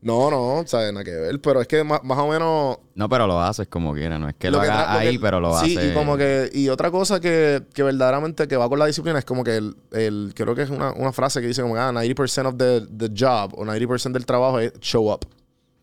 No, 0.06 0.30
no, 0.30 0.62
¿sabes? 0.66 0.92
Nada 0.92 1.02
que 1.04 1.10
ver. 1.10 1.40
Pero 1.40 1.60
es 1.60 1.66
que 1.66 1.82
más, 1.82 2.02
más 2.04 2.16
o 2.18 2.28
menos. 2.28 2.78
No, 2.94 3.08
pero 3.08 3.26
lo 3.26 3.40
haces 3.40 3.66
como 3.66 3.92
quiera. 3.92 4.18
No 4.18 4.28
es 4.28 4.36
que 4.36 4.50
lo, 4.50 4.60
que 4.60 4.66
hagas 4.68 4.94
lo 4.94 5.00
que- 5.00 5.08
ahí, 5.08 5.18
pero 5.18 5.40
lo 5.40 5.58
sí, 5.58 5.76
haces... 5.76 5.90
y 5.90 5.94
como 5.94 6.16
que... 6.16 6.48
Y 6.54 6.68
otra 6.68 6.90
cosa 6.92 7.18
que, 7.18 7.62
que 7.74 7.82
verdaderamente 7.82 8.46
que 8.46 8.56
va 8.56 8.68
con 8.68 8.78
la 8.78 8.86
disciplina 8.86 9.18
es 9.18 9.24
como 9.24 9.42
que 9.42 9.56
el... 9.56 9.76
el- 9.90 10.32
creo 10.36 10.54
que 10.54 10.62
es 10.62 10.70
una, 10.70 10.92
una 10.92 11.12
frase 11.12 11.40
que 11.40 11.48
dice 11.48 11.62
como 11.62 11.74
que 11.74 11.80
ah, 11.80 11.90
90% 11.90 12.46
of 12.46 12.56
the, 12.56 12.86
the 12.96 13.12
job 13.18 13.52
o 13.58 13.64
90% 13.64 14.12
del 14.12 14.24
trabajo 14.24 14.60
es 14.60 14.72
show 14.80 15.12
up. 15.12 15.26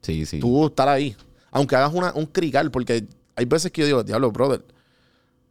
Sí, 0.01 0.25
sí. 0.25 0.39
Tú 0.39 0.67
estar 0.67 0.87
ahí. 0.87 1.15
Aunque 1.51 1.75
hagas 1.75 1.93
una, 1.93 2.13
un 2.13 2.25
crical, 2.25 2.71
porque 2.71 3.05
hay 3.35 3.45
veces 3.45 3.71
que 3.71 3.81
yo 3.81 3.87
digo, 3.87 4.03
diablo, 4.03 4.31
brother, 4.31 4.63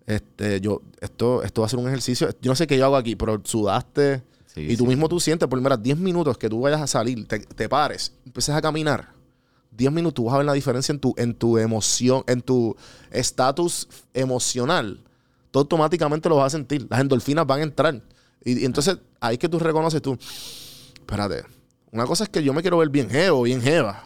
este, 0.07 0.61
yo, 0.61 0.83
esto, 1.01 1.43
esto 1.43 1.61
va 1.61 1.67
a 1.67 1.71
ser 1.71 1.79
un 1.79 1.87
ejercicio. 1.89 2.29
Yo 2.41 2.51
no 2.51 2.57
sé 2.57 2.67
qué 2.67 2.77
yo 2.77 2.87
hago 2.87 2.97
aquí, 2.97 3.17
pero 3.17 3.41
sudaste. 3.45 4.23
Sí, 4.55 4.61
y 4.71 4.77
tú 4.77 4.85
sí. 4.85 4.89
mismo 4.89 5.09
tú 5.09 5.19
sientes, 5.19 5.49
por 5.49 5.61
mira, 5.61 5.77
10 5.77 5.97
minutos 5.99 6.37
que 6.37 6.49
tú 6.49 6.61
vayas 6.61 6.81
a 6.81 6.87
salir, 6.87 7.27
te, 7.27 7.39
te 7.41 7.69
pares, 7.69 8.13
empieces 8.27 8.55
a 8.55 8.61
caminar. 8.61 9.09
10 9.71 9.91
minutos, 9.93 10.15
tú 10.15 10.25
vas 10.25 10.35
a 10.35 10.39
ver 10.39 10.47
la 10.47 10.53
diferencia 10.53 10.93
en 10.93 10.99
tu, 10.99 11.15
en 11.17 11.33
tu 11.35 11.57
emoción, 11.57 12.23
en 12.27 12.43
tu 12.43 12.77
estatus 13.11 13.89
emocional. 14.13 15.01
Tú 15.51 15.59
automáticamente 15.61 16.29
lo 16.29 16.37
vas 16.37 16.47
a 16.53 16.59
sentir. 16.59 16.87
Las 16.91 17.01
endorfinas 17.01 17.47
van 17.47 17.61
a 17.61 17.63
entrar. 17.63 18.03
Y, 18.45 18.61
y 18.61 18.65
entonces 18.67 18.99
ahí 19.21 19.35
es 19.35 19.39
que 19.39 19.49
tú 19.49 19.59
reconoces 19.59 20.03
tú. 20.03 20.19
Espérate. 20.95 21.45
Una 21.91 22.05
cosa 22.07 22.25
es 22.25 22.31
que 22.31 22.43
yo 22.43 22.53
me 22.53 22.61
quiero 22.63 22.79
ver 22.79 22.89
bien 22.91 23.09
jevo, 23.09 23.43
bien 23.43 23.61
jeva. 23.63 24.05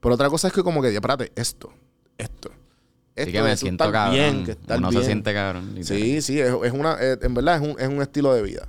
Pero 0.00 0.14
otra 0.14 0.28
cosa 0.28 0.48
es 0.48 0.54
que 0.54 0.62
como 0.62 0.80
que, 0.82 0.94
espérate, 0.94 1.32
esto, 1.34 1.72
esto. 2.16 2.50
Sí 2.50 3.22
esto 3.22 3.32
que 3.32 3.38
de 3.38 3.44
me 3.44 3.56
siento 3.56 3.90
cabrón. 3.90 4.14
bien, 4.14 4.44
que 4.44 4.52
estar 4.52 4.78
Uno 4.78 4.90
bien. 4.90 5.02
se 5.02 5.06
siente 5.06 5.34
cabrón. 5.34 5.74
literal. 5.74 6.00
Sí, 6.02 6.22
sí, 6.22 6.40
es, 6.40 6.52
es 6.64 6.72
una, 6.72 6.96
eh, 7.00 7.18
en 7.20 7.34
verdad 7.34 7.56
es 7.56 7.62
un, 7.62 7.80
es 7.80 7.88
un 7.88 8.00
estilo 8.02 8.32
de 8.32 8.42
vida. 8.42 8.68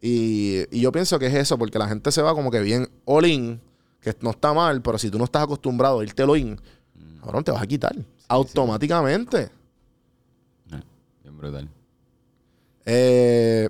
Y, 0.00 0.64
y 0.70 0.80
yo 0.80 0.92
pienso 0.92 1.18
que 1.18 1.26
es 1.26 1.34
eso, 1.34 1.58
porque 1.58 1.78
la 1.78 1.88
gente 1.88 2.12
se 2.12 2.22
va 2.22 2.34
como 2.34 2.50
que 2.50 2.60
bien 2.60 2.88
all 3.04 3.26
in, 3.26 3.60
que 4.00 4.14
no 4.20 4.30
está 4.30 4.52
mal, 4.54 4.80
pero 4.82 4.96
si 4.98 5.10
tú 5.10 5.18
no 5.18 5.24
estás 5.24 5.42
acostumbrado 5.42 6.00
a 6.00 6.04
irte 6.04 6.22
all 6.22 6.38
in, 6.38 6.60
Mm. 6.94 7.20
cabrón, 7.20 7.44
te 7.44 7.52
vas 7.52 7.62
a 7.62 7.66
quitar. 7.66 7.94
automáticamente. 8.28 9.50
Ah, 10.70 10.82
Bien 11.22 11.36
brutal. 11.38 11.68
Eh, 12.84 13.68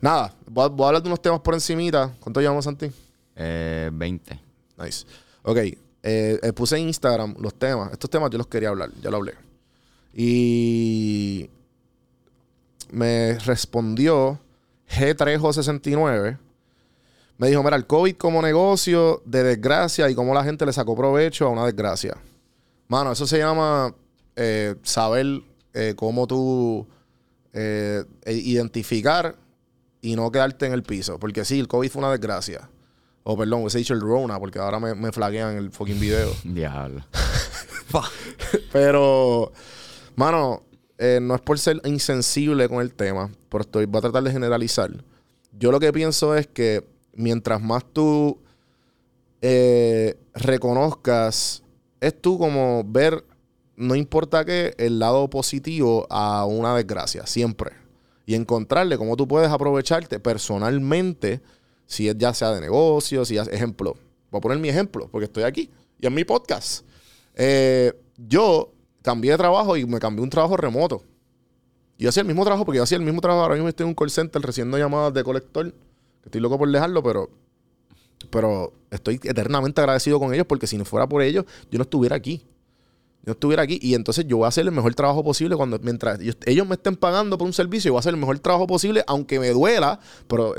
nada, 0.00 0.34
voy 0.46 0.64
a, 0.64 0.68
voy 0.68 0.84
a 0.84 0.86
hablar 0.88 1.02
de 1.02 1.08
unos 1.08 1.20
temas 1.22 1.40
por 1.40 1.54
encimita. 1.54 2.14
¿Cuánto 2.20 2.40
llevamos, 2.40 2.64
Santi? 2.64 2.90
Eh, 3.36 3.90
20. 3.92 4.40
Nice. 4.78 5.04
Ok, 5.42 5.56
eh, 5.58 5.76
eh, 6.02 6.52
puse 6.54 6.76
en 6.78 6.86
Instagram 6.88 7.34
los 7.40 7.54
temas. 7.54 7.90
Estos 7.92 8.08
temas 8.10 8.30
yo 8.30 8.38
los 8.38 8.46
quería 8.46 8.68
hablar, 8.70 8.90
ya 9.02 9.10
lo 9.10 9.16
hablé. 9.18 9.34
Y 10.14 11.48
me 12.90 13.38
respondió 13.40 14.38
G3O69. 14.90 16.38
Me 17.38 17.48
dijo, 17.48 17.62
mira, 17.62 17.76
el 17.76 17.86
COVID 17.86 18.16
como 18.16 18.42
negocio 18.42 19.22
de 19.24 19.42
desgracia 19.44 20.10
y 20.10 20.14
cómo 20.14 20.34
la 20.34 20.42
gente 20.42 20.66
le 20.66 20.72
sacó 20.72 20.96
provecho 20.96 21.46
a 21.46 21.50
una 21.50 21.64
desgracia. 21.66 22.16
Mano, 22.88 23.12
eso 23.12 23.26
se 23.26 23.38
llama 23.38 23.94
eh, 24.34 24.74
saber 24.82 25.26
eh, 25.74 25.94
cómo 25.96 26.26
tú 26.26 26.86
eh, 27.52 28.02
e- 28.24 28.32
identificar 28.32 29.36
y 30.00 30.16
no 30.16 30.32
quedarte 30.32 30.66
en 30.66 30.72
el 30.72 30.82
piso. 30.82 31.18
Porque 31.20 31.44
sí, 31.44 31.60
el 31.60 31.68
COVID 31.68 31.90
fue 31.90 32.00
una 32.00 32.10
desgracia. 32.10 32.68
O 33.22 33.36
perdón, 33.36 33.60
hubiese 33.60 33.78
dicho 33.78 33.94
el 33.94 34.00
Rona, 34.00 34.40
porque 34.40 34.58
ahora 34.58 34.80
me, 34.80 34.94
me 34.94 35.12
flaguean 35.12 35.56
el 35.56 35.70
fucking 35.70 36.00
video. 36.00 36.32
Diablo. 36.44 37.04
Pero, 38.72 39.52
mano, 40.16 40.62
eh, 40.98 41.20
no 41.22 41.34
es 41.34 41.40
por 41.40 41.58
ser 41.58 41.80
insensible 41.84 42.68
con 42.68 42.80
el 42.80 42.92
tema, 42.92 43.30
pero 43.48 43.62
estoy, 43.62 43.86
voy 43.86 43.98
a 43.98 44.02
tratar 44.02 44.24
de 44.24 44.32
generalizar. 44.32 44.90
Yo 45.52 45.70
lo 45.70 45.80
que 45.80 45.92
pienso 45.92 46.36
es 46.36 46.46
que 46.46 46.84
mientras 47.14 47.60
más 47.60 47.84
tú 47.92 48.38
eh, 49.40 50.18
reconozcas, 50.34 51.62
es 52.00 52.20
tú 52.20 52.38
como 52.38 52.82
ver, 52.84 53.24
no 53.76 53.94
importa 53.94 54.44
qué, 54.44 54.74
el 54.78 54.98
lado 54.98 55.30
positivo 55.30 56.06
a 56.10 56.44
una 56.44 56.74
desgracia, 56.74 57.26
siempre. 57.26 57.72
Y 58.26 58.34
encontrarle 58.34 58.98
cómo 58.98 59.16
tú 59.16 59.26
puedes 59.26 59.50
aprovecharte 59.50 60.20
personalmente, 60.20 61.40
si 61.86 62.08
es 62.08 62.16
ya 62.18 62.34
sea 62.34 62.50
de 62.50 62.60
negocio, 62.60 63.24
si 63.24 63.38
es 63.38 63.48
ejemplo. 63.48 63.94
Voy 64.30 64.38
a 64.38 64.42
poner 64.42 64.58
mi 64.58 64.68
ejemplo, 64.68 65.08
porque 65.10 65.24
estoy 65.24 65.44
aquí 65.44 65.70
y 65.98 66.06
en 66.06 66.14
mi 66.14 66.24
podcast. 66.24 66.84
Eh, 67.34 67.92
yo 68.16 68.72
cambié 69.02 69.32
de 69.32 69.38
trabajo 69.38 69.76
y 69.76 69.86
me 69.86 69.98
cambié 69.98 70.22
un 70.22 70.30
trabajo 70.30 70.56
remoto. 70.56 71.02
Yo 71.98 72.08
hacía 72.08 72.20
el 72.20 72.28
mismo 72.28 72.44
trabajo, 72.44 72.64
porque 72.64 72.76
yo 72.76 72.84
hacía 72.84 72.96
el 72.96 73.04
mismo 73.04 73.20
trabajo. 73.20 73.42
Ahora 73.42 73.54
mismo 73.56 73.68
estoy 73.68 73.84
en 73.84 73.88
un 73.88 73.94
call 73.94 74.10
center 74.10 74.40
recibiendo 74.40 74.78
llamadas 74.78 75.12
de 75.12 75.24
colector. 75.24 75.74
Estoy 76.24 76.40
loco 76.40 76.56
por 76.56 76.70
dejarlo, 76.70 77.02
pero, 77.02 77.28
pero 78.30 78.72
estoy 78.90 79.20
eternamente 79.24 79.80
agradecido 79.80 80.20
con 80.20 80.32
ellos 80.32 80.46
porque 80.46 80.66
si 80.66 80.78
no 80.78 80.84
fuera 80.84 81.08
por 81.08 81.22
ellos, 81.22 81.44
yo 81.70 81.78
no 81.78 81.82
estuviera 81.82 82.14
aquí. 82.14 82.46
Yo 83.22 83.26
no 83.26 83.32
estuviera 83.32 83.64
aquí. 83.64 83.80
Y 83.82 83.94
entonces 83.94 84.26
yo 84.28 84.36
voy 84.36 84.44
a 84.44 84.48
hacer 84.48 84.64
el 84.64 84.70
mejor 84.70 84.94
trabajo 84.94 85.24
posible 85.24 85.56
cuando 85.56 85.76
mientras 85.80 86.20
ellos, 86.20 86.68
me 86.68 86.76
estén 86.76 86.94
pagando 86.94 87.36
por 87.36 87.48
un 87.48 87.52
servicio, 87.52 87.88
yo 87.88 87.94
voy 87.94 87.98
a 87.98 88.00
hacer 88.00 88.14
el 88.14 88.20
mejor 88.20 88.38
trabajo 88.38 88.68
posible, 88.68 89.02
aunque 89.08 89.40
me 89.40 89.48
duela. 89.48 89.98
Pero 90.28 90.54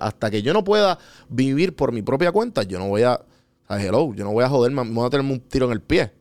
hasta 0.00 0.30
que 0.30 0.40
yo 0.40 0.54
no 0.54 0.64
pueda 0.64 0.98
vivir 1.28 1.76
por 1.76 1.92
mi 1.92 2.00
propia 2.00 2.32
cuenta, 2.32 2.62
yo 2.62 2.78
no 2.78 2.88
voy 2.88 3.02
a. 3.02 3.20
¿sabes? 3.68 3.84
Hello, 3.84 4.14
yo 4.14 4.24
no 4.24 4.32
voy 4.32 4.44
a 4.44 4.48
joderme, 4.48 4.84
me 4.84 4.94
voy 4.94 5.06
a 5.06 5.10
tenerme 5.10 5.34
un 5.34 5.40
tiro 5.40 5.66
en 5.66 5.72
el 5.72 5.82
pie. 5.82 6.12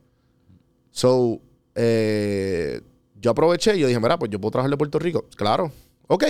So, 0.91 1.39
eh, 1.77 2.81
yo 3.21 3.31
aproveché 3.31 3.75
y 3.75 3.79
yo 3.79 3.87
dije, 3.87 3.99
mira, 3.99 4.17
pues 4.19 4.29
yo 4.31 4.39
puedo 4.41 4.51
trabajar 4.51 4.71
de 4.71 4.77
Puerto 4.77 4.99
Rico. 4.99 5.25
Claro, 5.35 5.71
ok. 6.07 6.25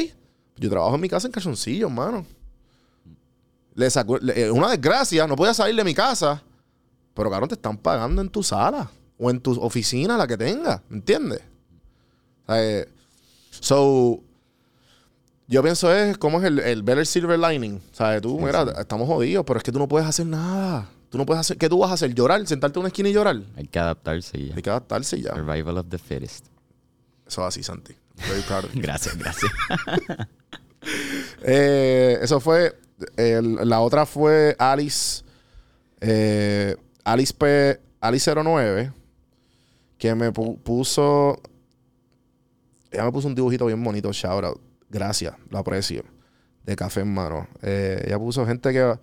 Yo 0.57 0.69
trabajo 0.69 0.95
en 0.95 1.01
mi 1.01 1.09
casa 1.09 1.27
en 1.27 1.31
calzoncillos, 1.31 1.89
mano. 1.91 2.25
Le 3.75 3.89
sacó, 3.89 4.17
le- 4.17 4.45
es 4.45 4.51
una 4.51 4.69
desgracia, 4.69 5.25
no 5.27 5.35
podía 5.35 5.53
salir 5.53 5.75
de 5.75 5.83
mi 5.83 5.93
casa. 5.93 6.41
Pero, 7.13 7.29
cabrón, 7.29 7.49
te 7.49 7.55
están 7.55 7.77
pagando 7.77 8.21
en 8.21 8.29
tu 8.29 8.43
sala 8.43 8.89
o 9.17 9.29
en 9.31 9.39
tu 9.39 9.51
oficina, 9.61 10.17
la 10.17 10.27
que 10.27 10.37
tengas, 10.37 10.81
¿entiendes? 10.91 11.41
Eh, 12.49 12.87
so, 13.49 14.21
yo 15.47 15.63
pienso 15.63 15.93
es 15.93 16.17
cómo 16.17 16.39
es 16.39 16.45
el, 16.45 16.59
el 16.59 16.83
better 16.83 17.05
silver 17.05 17.39
lining. 17.39 17.81
O 17.91 17.95
sea, 17.95 18.19
tú, 18.21 18.39
mira, 18.39 18.63
estamos 18.79 19.07
jodidos, 19.07 19.45
pero 19.45 19.57
es 19.57 19.63
que 19.63 19.71
tú 19.71 19.79
no 19.79 19.87
puedes 19.87 20.07
hacer 20.07 20.25
nada. 20.25 20.89
Tú 21.09 21.17
no 21.17 21.25
puedes 21.25 21.39
hacer, 21.41 21.57
¿qué 21.57 21.69
tú 21.69 21.79
vas 21.79 21.91
a 21.91 21.93
hacer? 21.93 22.13
¿Llorar? 22.13 22.45
¿Sentarte 22.47 22.77
en 22.77 22.81
una 22.81 22.87
esquina 22.89 23.09
y 23.09 23.13
llorar? 23.13 23.41
Hay 23.55 23.67
que 23.67 23.79
adaptarse 23.79 24.37
y 24.37 24.47
ya. 24.49 24.55
Hay 24.55 24.61
que 24.61 24.69
adaptarse 24.69 25.17
y 25.17 25.21
ya. 25.23 25.33
Survival 25.35 25.77
of 25.77 25.87
the 25.89 25.97
fittest. 25.97 26.45
Eso 27.25 27.41
es 27.41 27.47
así, 27.47 27.63
Santi. 27.63 27.95
Gracias, 28.75 29.17
gracias. 29.17 29.51
Eh, 31.43 32.17
eso 32.21 32.39
fue. 32.39 32.75
la 33.17 33.81
otra 33.81 34.05
fue 34.05 34.55
Alice. 34.59 35.23
eh, 36.01 36.75
Alice 37.03 37.33
P. 37.33 37.79
Alice 37.99 38.31
09. 38.33 38.93
Que 39.97 40.15
me 40.15 40.31
pu- 40.31 40.57
puso. 40.59 41.41
Ella 42.91 43.03
me 43.05 43.11
puso 43.11 43.27
un 43.27 43.35
dibujito 43.35 43.65
bien 43.65 43.83
bonito. 43.83 44.11
Shout 44.13 44.43
out. 44.45 44.61
Gracias. 44.89 45.35
Lo 45.49 45.57
aprecio. 45.57 46.03
De 46.63 46.75
café 46.75 47.01
en 47.01 47.13
mano. 47.13 47.47
Eh, 47.61 48.03
ella 48.07 48.17
puso 48.19 48.45
gente 48.45 48.71
que, 48.71 48.97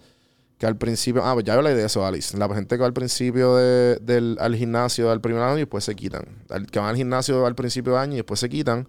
que 0.59 0.67
al 0.67 0.77
principio. 0.77 1.23
Ah, 1.25 1.33
pues 1.35 1.45
ya 1.45 1.55
hablé 1.55 1.75
de 1.75 1.85
eso, 1.85 2.05
Alice. 2.07 2.37
La 2.37 2.49
gente 2.55 2.77
que 2.77 2.81
va 2.81 2.87
al 2.87 2.93
principio 2.93 3.57
de- 3.57 3.97
del 4.01 4.37
al 4.41 4.55
gimnasio 4.55 5.11
al 5.11 5.21
primer 5.21 5.43
año 5.43 5.57
y 5.57 5.61
después 5.61 5.85
se 5.85 5.95
quitan. 5.97 6.25
Al- 6.51 6.67
que 6.67 6.79
van 6.79 6.89
al 6.89 6.97
gimnasio 6.97 7.45
al 7.47 7.55
principio 7.55 7.95
de 7.95 7.99
año 7.99 8.13
y 8.15 8.17
después 8.17 8.41
se 8.41 8.49
quitan. 8.49 8.89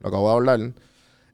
Lo 0.00 0.08
acabo 0.08 0.28
de 0.28 0.34
hablar. 0.34 0.72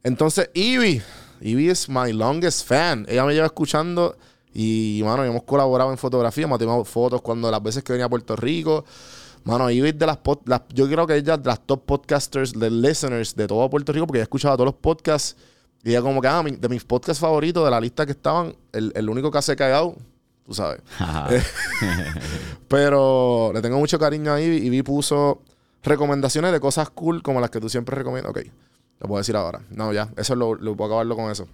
Entonces, 0.02 0.50
Ivy. 0.54 1.02
Ivy 1.40 1.70
es 1.70 1.88
my 1.88 2.12
longest 2.12 2.66
fan. 2.66 3.04
Ella 3.08 3.24
me 3.24 3.34
lleva 3.34 3.46
escuchando 3.46 4.16
y, 4.54 5.00
mano, 5.04 5.24
hemos 5.24 5.42
colaborado 5.42 5.90
en 5.90 5.98
fotografía. 5.98 6.44
Hemos 6.44 6.58
tomado 6.58 6.84
fotos 6.84 7.20
cuando 7.22 7.50
las 7.50 7.62
veces 7.62 7.82
que 7.82 7.92
venía 7.92 8.06
a 8.06 8.10
Puerto 8.10 8.36
Rico. 8.36 8.84
Mano, 9.44 9.68
Ivy 9.68 9.88
es 9.88 9.98
de 9.98 10.06
las, 10.06 10.18
pod- 10.22 10.42
las- 10.46 10.62
Yo 10.72 10.86
creo 10.88 11.04
que 11.06 11.16
ella 11.16 11.34
es 11.34 11.42
de 11.42 11.48
las 11.48 11.60
top 11.66 11.84
podcasters, 11.84 12.52
de 12.52 12.70
listeners 12.70 13.34
de 13.34 13.48
todo 13.48 13.68
Puerto 13.68 13.92
Rico 13.92 14.06
porque 14.06 14.18
ella 14.18 14.24
escuchaba 14.24 14.54
todos 14.56 14.66
los 14.66 14.76
podcasts. 14.76 15.36
Y 15.84 15.90
ella, 15.90 16.02
como 16.02 16.20
que, 16.20 16.28
ah, 16.28 16.42
mi- 16.42 16.52
de 16.52 16.68
mis 16.68 16.84
podcasts 16.84 17.20
favoritos, 17.20 17.64
de 17.64 17.70
la 17.70 17.80
lista 17.80 18.06
que 18.06 18.12
estaban, 18.12 18.54
el, 18.72 18.92
el 18.94 19.08
único 19.08 19.30
que 19.30 19.38
hace 19.38 19.56
cagado, 19.56 19.96
tú 20.46 20.54
sabes. 20.54 20.80
Pero 22.68 23.50
le 23.52 23.60
tengo 23.62 23.78
mucho 23.78 23.98
cariño 23.98 24.32
a 24.32 24.40
Ivy. 24.40 24.66
Ivy 24.66 24.82
puso 24.82 25.42
recomendaciones 25.82 26.52
de 26.52 26.60
cosas 26.60 26.90
cool 26.90 27.22
como 27.22 27.40
las 27.40 27.50
que 27.50 27.60
tú 27.60 27.68
siempre 27.68 27.96
recomiendas. 27.96 28.30
Ok, 28.30 28.40
lo 29.00 29.08
puedo 29.08 29.18
decir 29.18 29.36
ahora. 29.36 29.60
No, 29.70 29.92
ya, 29.92 30.08
eso 30.16 30.34
lo, 30.34 30.54
lo 30.54 30.76
puedo 30.76 30.90
acabarlo 30.90 31.16
con 31.16 31.30
eso. 31.30 31.46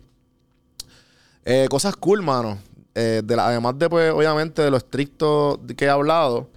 Eh, 1.44 1.66
cosas 1.70 1.96
cool, 1.96 2.22
mano. 2.22 2.58
eh, 2.94 3.22
de 3.24 3.36
la- 3.36 3.46
además 3.48 3.78
de, 3.78 3.88
pues, 3.88 4.10
obviamente, 4.12 4.60
de 4.62 4.70
lo 4.72 4.76
estricto 4.76 5.60
que 5.76 5.84
he 5.84 5.88
hablado 5.88 6.48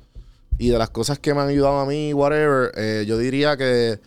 y 0.57 0.69
de 0.69 0.77
las 0.79 0.89
cosas 0.89 1.19
que 1.19 1.33
me 1.35 1.41
han 1.41 1.49
ayudado 1.49 1.79
a 1.79 1.85
mí, 1.85 2.13
whatever, 2.13 2.71
eh, 2.75 3.05
yo 3.07 3.17
diría 3.19 3.55
que 3.57 3.99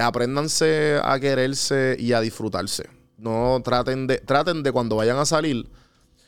apréndanse 0.00 0.98
a 1.02 1.18
quererse 1.20 1.96
y 1.98 2.12
a 2.12 2.20
disfrutarse. 2.20 2.88
No 3.18 3.60
traten 3.64 4.06
de, 4.06 4.18
traten 4.18 4.62
de 4.62 4.72
cuando 4.72 4.96
vayan 4.96 5.16
a 5.18 5.24
salir. 5.24 5.68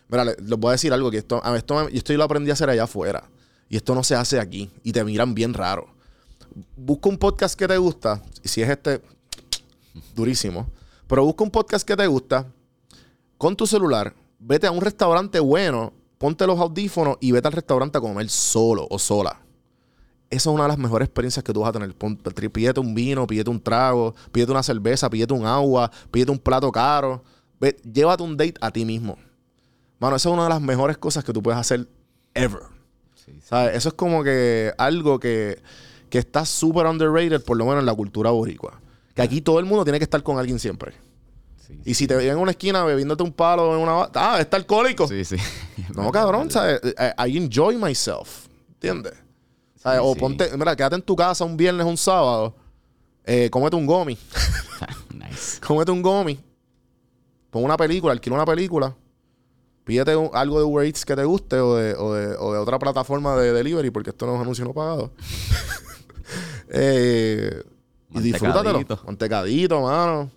Mira, 0.08 0.24
le- 0.24 0.36
les 0.36 0.58
voy 0.58 0.68
a 0.68 0.72
decir 0.72 0.92
algo 0.92 1.10
que 1.10 1.18
esto, 1.18 1.40
a 1.44 1.56
esto, 1.56 1.88
esto 1.88 2.12
yo 2.12 2.18
lo 2.18 2.24
aprendí 2.24 2.50
a 2.50 2.54
hacer 2.54 2.70
allá 2.70 2.84
afuera. 2.84 3.24
Y 3.68 3.76
esto 3.76 3.94
no 3.94 4.04
se 4.04 4.14
hace 4.14 4.38
aquí. 4.38 4.70
Y 4.82 4.92
te 4.92 5.02
miran 5.04 5.34
bien 5.34 5.54
raro. 5.54 5.88
Busca 6.76 7.08
un 7.08 7.18
podcast 7.18 7.58
que 7.58 7.66
te 7.66 7.76
gusta. 7.78 8.22
Si 8.44 8.62
es 8.62 8.68
este, 8.68 9.00
durísimo. 10.14 10.68
Pero 11.06 11.24
busca 11.24 11.44
un 11.44 11.50
podcast 11.50 11.86
que 11.86 11.96
te 11.96 12.06
gusta. 12.06 12.46
Con 13.38 13.56
tu 13.56 13.66
celular, 13.66 14.14
vete 14.38 14.66
a 14.66 14.70
un 14.70 14.80
restaurante 14.80 15.40
bueno, 15.40 15.92
ponte 16.18 16.46
los 16.46 16.58
audífonos 16.60 17.16
y 17.20 17.32
vete 17.32 17.48
al 17.48 17.52
restaurante 17.52 17.98
a 17.98 18.00
comer 18.00 18.28
solo 18.28 18.86
o 18.88 18.98
sola. 18.98 19.40
Esa 20.30 20.50
es 20.50 20.54
una 20.54 20.64
de 20.64 20.68
las 20.70 20.78
mejores 20.78 21.06
experiencias 21.06 21.44
que 21.44 21.52
tú 21.52 21.60
vas 21.60 21.68
a 21.70 21.72
tener. 21.72 21.94
Pon- 21.94 22.16
Pídete 22.16 22.80
un 22.80 22.94
vino, 22.94 23.26
pídete 23.26 23.50
un 23.50 23.60
trago, 23.60 24.14
pídete 24.32 24.50
una 24.52 24.62
cerveza, 24.62 25.08
pídete 25.08 25.32
un 25.32 25.46
agua, 25.46 25.90
pídete 26.10 26.32
un 26.32 26.38
plato 26.38 26.72
caro. 26.72 27.22
Ve- 27.60 27.76
llévate 27.90 28.22
un 28.22 28.36
date 28.36 28.54
a 28.60 28.70
ti 28.70 28.84
mismo. 28.84 29.16
Mano, 30.00 30.16
esa 30.16 30.28
es 30.28 30.32
una 30.32 30.44
de 30.44 30.48
las 30.48 30.60
mejores 30.60 30.98
cosas 30.98 31.22
que 31.24 31.32
tú 31.32 31.42
puedes 31.42 31.58
hacer 31.60 31.86
ever. 32.34 32.60
Sí, 33.14 33.32
sí. 33.32 33.40
¿Sabes? 33.44 33.76
Eso 33.76 33.90
es 33.90 33.94
como 33.94 34.24
que 34.24 34.72
algo 34.76 35.20
que, 35.20 35.62
que 36.10 36.18
está 36.18 36.44
súper 36.44 36.86
underrated, 36.86 37.42
por 37.44 37.56
lo 37.56 37.64
menos 37.64 37.80
en 37.80 37.86
la 37.86 37.94
cultura 37.94 38.30
boricua. 38.30 38.80
Que 39.14 39.22
aquí 39.22 39.40
todo 39.40 39.60
el 39.60 39.66
mundo 39.66 39.84
tiene 39.84 39.98
que 39.98 40.04
estar 40.04 40.22
con 40.24 40.38
alguien 40.38 40.58
siempre. 40.58 40.92
Sí, 41.64 41.78
Y 41.84 41.94
si 41.94 42.06
te 42.08 42.16
ven 42.16 42.28
en 42.30 42.38
una 42.38 42.50
esquina 42.50 42.82
bebiéndote 42.84 43.22
un 43.22 43.32
palo 43.32 43.74
en 43.76 43.80
una... 43.80 44.08
Ah, 44.14 44.38
está 44.40 44.56
alcohólico. 44.56 45.06
sí, 45.06 45.24
sí. 45.24 45.36
No, 45.94 46.10
cabrón, 46.10 46.50
¿sabes? 46.50 46.80
I, 46.84 47.28
I 47.30 47.36
enjoy 47.38 47.76
myself. 47.76 48.48
¿Entiendes? 48.74 49.14
¿Sabes? 49.84 50.00
Sí, 50.00 50.04
o 50.04 50.14
sí. 50.14 50.18
ponte... 50.20 50.56
Mira, 50.56 50.74
quédate 50.74 50.96
en 50.96 51.02
tu 51.02 51.14
casa 51.14 51.44
un 51.44 51.56
viernes 51.56 51.86
o 51.86 51.88
un 51.90 51.96
sábado. 51.96 52.56
Eh, 53.24 53.48
cómete 53.50 53.76
un 53.76 53.86
gomi. 53.86 54.18
nice. 55.14 55.60
cómete 55.64 55.92
un 55.92 56.02
gomi. 56.02 56.40
Pon 57.50 57.62
una 57.64 57.76
película, 57.76 58.12
alquila 58.12 58.34
una 58.34 58.44
película. 58.44 58.96
Pídete 59.84 60.16
un- 60.16 60.30
algo 60.32 60.58
de 60.58 60.64
Uber 60.64 60.86
Eats 60.86 61.04
que 61.04 61.14
te 61.14 61.24
guste 61.24 61.56
o 61.60 61.76
de, 61.76 61.94
o 61.94 62.12
de- 62.14 62.36
o 62.36 62.52
de 62.52 62.58
otra 62.58 62.78
plataforma 62.80 63.36
de 63.36 63.52
delivery, 63.52 63.90
porque 63.90 64.10
esto 64.10 64.26
no 64.26 64.34
es 64.34 64.40
anuncio 64.40 64.64
no 64.64 64.72
pagado. 64.74 65.12
Eh, 66.68 67.62
y 68.10 68.20
disfrútatelo. 68.20 68.80
Mantecadito. 69.06 69.82
Mano. 69.82 70.20
O 70.22 70.30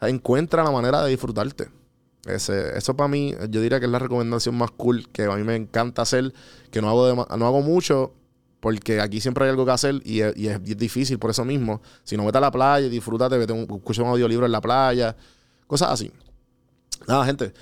sea, 0.00 0.08
Encuentra 0.08 0.62
la 0.64 0.70
manera 0.70 1.02
de 1.02 1.10
disfrutarte. 1.10 1.68
Ese, 2.26 2.76
eso 2.76 2.94
para 2.96 3.08
mí, 3.08 3.34
yo 3.48 3.60
diría 3.60 3.78
que 3.80 3.86
es 3.86 3.92
la 3.92 3.98
recomendación 4.00 4.54
más 4.56 4.70
cool 4.72 5.08
que 5.10 5.24
a 5.24 5.36
mí 5.36 5.44
me 5.44 5.56
encanta 5.56 6.02
hacer, 6.02 6.34
que 6.70 6.82
no 6.82 6.90
hago, 6.90 7.26
no 7.36 7.46
hago 7.46 7.62
mucho, 7.62 8.12
porque 8.60 9.00
aquí 9.00 9.20
siempre 9.20 9.44
hay 9.44 9.50
algo 9.50 9.64
que 9.64 9.70
hacer 9.72 10.00
y 10.04 10.20
es, 10.20 10.36
y 10.36 10.48
es- 10.48 10.60
y 10.64 10.72
es 10.72 10.76
difícil 10.78 11.18
por 11.18 11.30
eso 11.30 11.44
mismo. 11.44 11.80
Si 12.04 12.16
no, 12.16 12.24
vete 12.24 12.38
a 12.38 12.40
la 12.40 12.50
playa 12.50 12.86
y 12.86 12.90
disfrútate, 12.90 13.38
vete 13.38 13.52
un, 13.52 13.60
escucha 13.70 14.02
un 14.02 14.08
audiolibro 14.08 14.46
en 14.46 14.52
la 14.52 14.60
playa, 14.60 15.14
cosas 15.66 15.90
así. 15.90 16.10
Nada, 17.06 17.24
gente. 17.24 17.52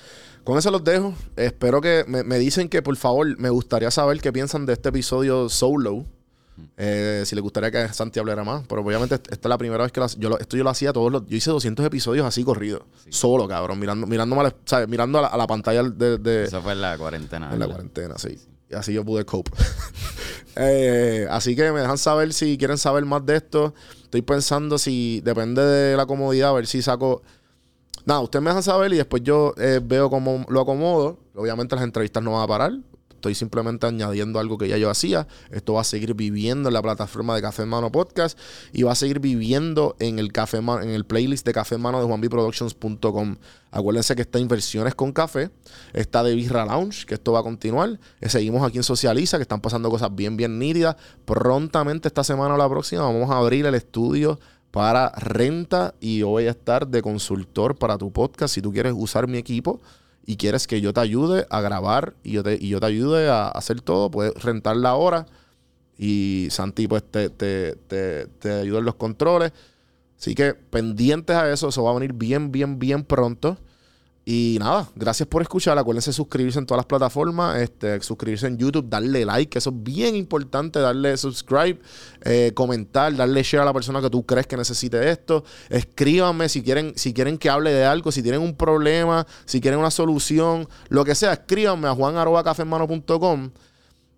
Con 0.43 0.57
eso 0.57 0.71
los 0.71 0.83
dejo. 0.83 1.13
Espero 1.35 1.81
que 1.81 2.05
me, 2.07 2.23
me 2.23 2.39
dicen 2.39 2.69
que, 2.69 2.81
por 2.81 2.95
favor, 2.95 3.37
me 3.37 3.49
gustaría 3.49 3.91
saber 3.91 4.19
qué 4.21 4.31
piensan 4.33 4.65
de 4.65 4.73
este 4.73 4.89
episodio 4.89 5.49
solo. 5.49 6.05
Eh, 6.75 7.21
si 7.25 7.35
les 7.35 7.43
gustaría 7.43 7.69
que 7.69 7.93
Santi 7.93 8.19
hablara 8.19 8.43
más. 8.43 8.63
Pero 8.67 8.81
obviamente 8.81 9.13
esta 9.15 9.33
es 9.35 9.45
la 9.45 9.57
primera 9.59 9.83
vez 9.83 9.91
que 9.91 9.99
lo- 9.99 10.07
yo 10.17 10.29
lo- 10.29 10.39
esto 10.39 10.57
yo 10.57 10.63
lo 10.63 10.69
hacía 10.71 10.91
todos 10.93 11.11
los... 11.11 11.27
Yo 11.27 11.35
hice 11.37 11.51
200 11.51 11.85
episodios 11.85 12.25
así 12.25 12.43
corridos. 12.43 12.81
Solo, 13.09 13.47
cabrón. 13.47 13.77
Mirando, 13.79 14.07
mirándome 14.07 14.41
a 14.41 14.43
la, 14.45 14.55
¿sabes? 14.65 14.87
mirando 14.87 15.19
a 15.19 15.23
la, 15.23 15.27
a 15.27 15.37
la 15.37 15.45
pantalla 15.45 15.83
de... 15.83 16.17
de- 16.17 16.45
Eso 16.45 16.61
fue 16.63 16.71
en 16.71 16.81
la 16.81 16.97
cuarentena. 16.97 17.45
en 17.53 17.59
la 17.59 17.67
¿verdad? 17.67 17.75
cuarentena, 17.75 18.17
sí. 18.17 18.39
Así 18.73 18.93
yo 18.93 19.03
pude 19.05 19.25
cope. 19.25 19.51
Eh, 20.59 21.27
así 21.29 21.55
que 21.55 21.71
me 21.71 21.81
dejan 21.81 21.99
saber 21.99 22.33
si 22.33 22.57
quieren 22.57 22.79
saber 22.79 23.05
más 23.05 23.23
de 23.23 23.35
esto. 23.35 23.75
Estoy 24.01 24.23
pensando 24.23 24.79
si 24.79 25.21
depende 25.21 25.61
de 25.61 25.95
la 25.95 26.07
comodidad, 26.07 26.49
a 26.49 26.53
ver 26.53 26.65
si 26.65 26.81
saco. 26.81 27.21
Nada, 28.05 28.21
ustedes 28.21 28.41
me 28.41 28.49
dejan 28.49 28.63
saber 28.63 28.91
y 28.91 28.97
después 28.97 29.21
yo 29.21 29.53
eh, 29.57 29.79
veo 29.83 30.09
cómo 30.09 30.47
lo 30.49 30.61
acomodo. 30.61 31.19
Obviamente 31.35 31.75
las 31.75 31.83
entrevistas 31.83 32.23
no 32.23 32.31
van 32.31 32.41
a 32.41 32.47
parar. 32.47 32.71
Estoy 33.17 33.33
simplemente 33.33 33.87
añadiendo 33.87 34.39
algo 34.39 34.59
que 34.59 34.67
ya 34.67 34.77
yo 34.77 34.91
hacía. 34.91 35.27
Esto 35.49 35.73
va 35.73 35.81
a 35.81 35.83
seguir 35.83 36.13
viviendo 36.13 36.69
en 36.69 36.73
la 36.73 36.83
plataforma 36.83 37.35
de 37.35 37.41
Café 37.41 37.65
Mano 37.65 37.91
Podcast 37.91 38.37
y 38.71 38.83
va 38.83 38.91
a 38.91 38.95
seguir 38.95 39.19
viviendo 39.19 39.95
en 39.97 40.19
el 40.19 40.31
Café 40.31 40.57
en 40.57 40.89
el 40.89 41.03
playlist 41.03 41.43
de 41.43 41.51
Café 41.51 41.79
Mano 41.79 41.99
de 41.99 42.05
juanbiproductions.com. 42.05 43.37
Acuérdense 43.71 44.15
que 44.15 44.21
está 44.21 44.37
Inversiones 44.37 44.93
con 44.93 45.11
Café, 45.11 45.49
está 45.93 46.21
de 46.21 46.35
Birra 46.35 46.63
Lounge, 46.63 47.07
que 47.07 47.15
esto 47.15 47.31
va 47.31 47.39
a 47.39 47.43
continuar. 47.43 47.99
Eh, 48.21 48.29
Seguimos 48.29 48.61
aquí 48.61 48.77
en 48.77 48.83
Socializa, 48.83 49.37
que 49.37 49.41
están 49.41 49.61
pasando 49.61 49.89
cosas 49.89 50.13
bien, 50.13 50.37
bien 50.37 50.59
nítidas. 50.59 50.95
Prontamente 51.25 52.07
esta 52.07 52.23
semana 52.23 52.53
o 52.53 52.57
la 52.57 52.69
próxima 52.69 53.01
vamos 53.01 53.31
a 53.31 53.37
abrir 53.39 53.65
el 53.65 53.73
estudio 53.73 54.39
para 54.69 55.09
renta 55.17 55.95
y 55.99 56.19
yo 56.19 56.27
voy 56.27 56.45
a 56.45 56.51
estar 56.51 56.87
de 56.87 57.01
consultor 57.01 57.79
para 57.79 57.97
tu 57.97 58.13
podcast 58.13 58.53
si 58.53 58.61
tú 58.61 58.71
quieres 58.71 58.93
usar 58.95 59.27
mi 59.27 59.39
equipo 59.39 59.81
y 60.27 60.35
quieres 60.35 60.67
que 60.67 60.81
yo 60.81 60.93
te 60.93 60.99
ayude 60.99 61.47
a 61.49 61.61
grabar 61.61 62.13
y 62.21 62.33
yo 62.33 62.43
te, 62.43 62.57
y 62.61 62.67
yo 62.67 62.81
te 62.81 62.85
ayude 62.85 63.29
a 63.29 63.47
hacer 63.47 63.79
todo, 63.81 64.11
puedes 64.11 64.35
rentar 64.43 64.75
la 64.75 64.93
hora 64.95 65.25
y 65.97 66.49
Santi 66.51 66.85
pues 66.87 67.01
te, 67.09 67.29
te, 67.29 67.75
te, 67.87 68.27
te 68.27 68.51
ayuda 68.51 68.79
en 68.79 68.85
los 68.85 68.95
controles. 68.95 69.53
Así 70.19 70.35
que 70.35 70.53
pendientes 70.53 71.35
a 71.35 71.51
eso, 71.51 71.69
eso 71.69 71.83
va 71.83 71.91
a 71.91 71.93
venir 71.93 72.11
bien, 72.11 72.51
bien, 72.51 72.77
bien 72.77 73.05
pronto. 73.05 73.57
Y 74.29 74.57
nada, 74.59 74.89
gracias 74.93 75.25
por 75.25 75.41
escuchar. 75.41 75.77
Acuérdense 75.77 76.09
de 76.09 76.13
suscribirse 76.13 76.59
en 76.59 76.65
todas 76.65 76.79
las 76.79 76.85
plataformas, 76.85 77.61
este, 77.61 78.01
suscribirse 78.01 78.45
en 78.45 78.57
YouTube, 78.57 78.89
darle 78.89 79.23
like, 79.23 79.49
que 79.49 79.59
eso 79.59 79.69
es 79.69 79.81
bien 79.81 80.17
importante, 80.17 80.79
darle 80.79 81.15
subscribe, 81.15 81.79
eh, 82.25 82.51
comentar, 82.53 83.15
darle 83.15 83.41
share 83.41 83.61
a 83.61 83.63
la 83.65 83.71
persona 83.71 84.01
que 84.01 84.09
tú 84.09 84.25
crees 84.25 84.45
que 84.45 84.57
necesite 84.57 85.09
esto. 85.09 85.45
Escríbanme 85.69 86.49
si 86.49 86.61
quieren, 86.61 86.91
si 86.97 87.13
quieren 87.13 87.37
que 87.37 87.49
hable 87.49 87.71
de 87.71 87.85
algo, 87.85 88.11
si 88.11 88.21
tienen 88.21 88.41
un 88.41 88.53
problema, 88.53 89.25
si 89.45 89.61
quieren 89.61 89.79
una 89.79 89.91
solución, 89.91 90.67
lo 90.89 91.05
que 91.05 91.15
sea, 91.15 91.31
escríbanme 91.31 91.87
a 91.87 91.93
juan.cafemano.com. 91.93 93.51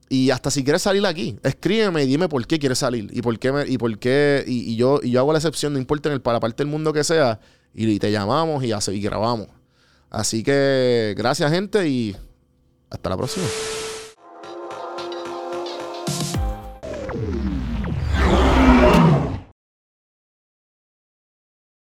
Y 0.09 0.31
hasta 0.31 0.49
si 0.49 0.63
quieres 0.63 0.81
salir 0.81 1.05
aquí, 1.05 1.37
escríbeme 1.43 2.05
y 2.05 2.07
dime 2.07 2.27
por 2.27 2.47
qué 2.47 2.57
quieres 2.57 2.79
salir 2.79 3.11
y 3.13 3.21
por 3.21 3.37
qué 3.37 3.51
me, 3.51 3.67
y 3.67 3.77
por 3.77 3.99
qué 3.99 4.43
y, 4.47 4.71
y 4.71 4.75
yo 4.75 5.01
y 5.03 5.11
yo 5.11 5.19
hago 5.19 5.33
la 5.33 5.37
excepción, 5.37 5.73
no 5.73 5.77
importa 5.77 6.09
en 6.09 6.13
el 6.13 6.21
para 6.21 6.37
la 6.37 6.39
parte 6.39 6.63
del 6.63 6.71
mundo 6.71 6.93
que 6.93 7.03
sea, 7.03 7.39
y, 7.75 7.87
y 7.87 7.99
te 7.99 8.11
llamamos 8.11 8.63
y, 8.63 8.71
hace, 8.71 8.95
y 8.95 9.01
grabamos. 9.01 9.58
Así 10.09 10.43
que 10.43 11.13
gracias 11.17 11.51
gente 11.51 11.87
y 11.87 12.15
hasta 12.89 13.09
la 13.09 13.17
próxima. 13.17 13.45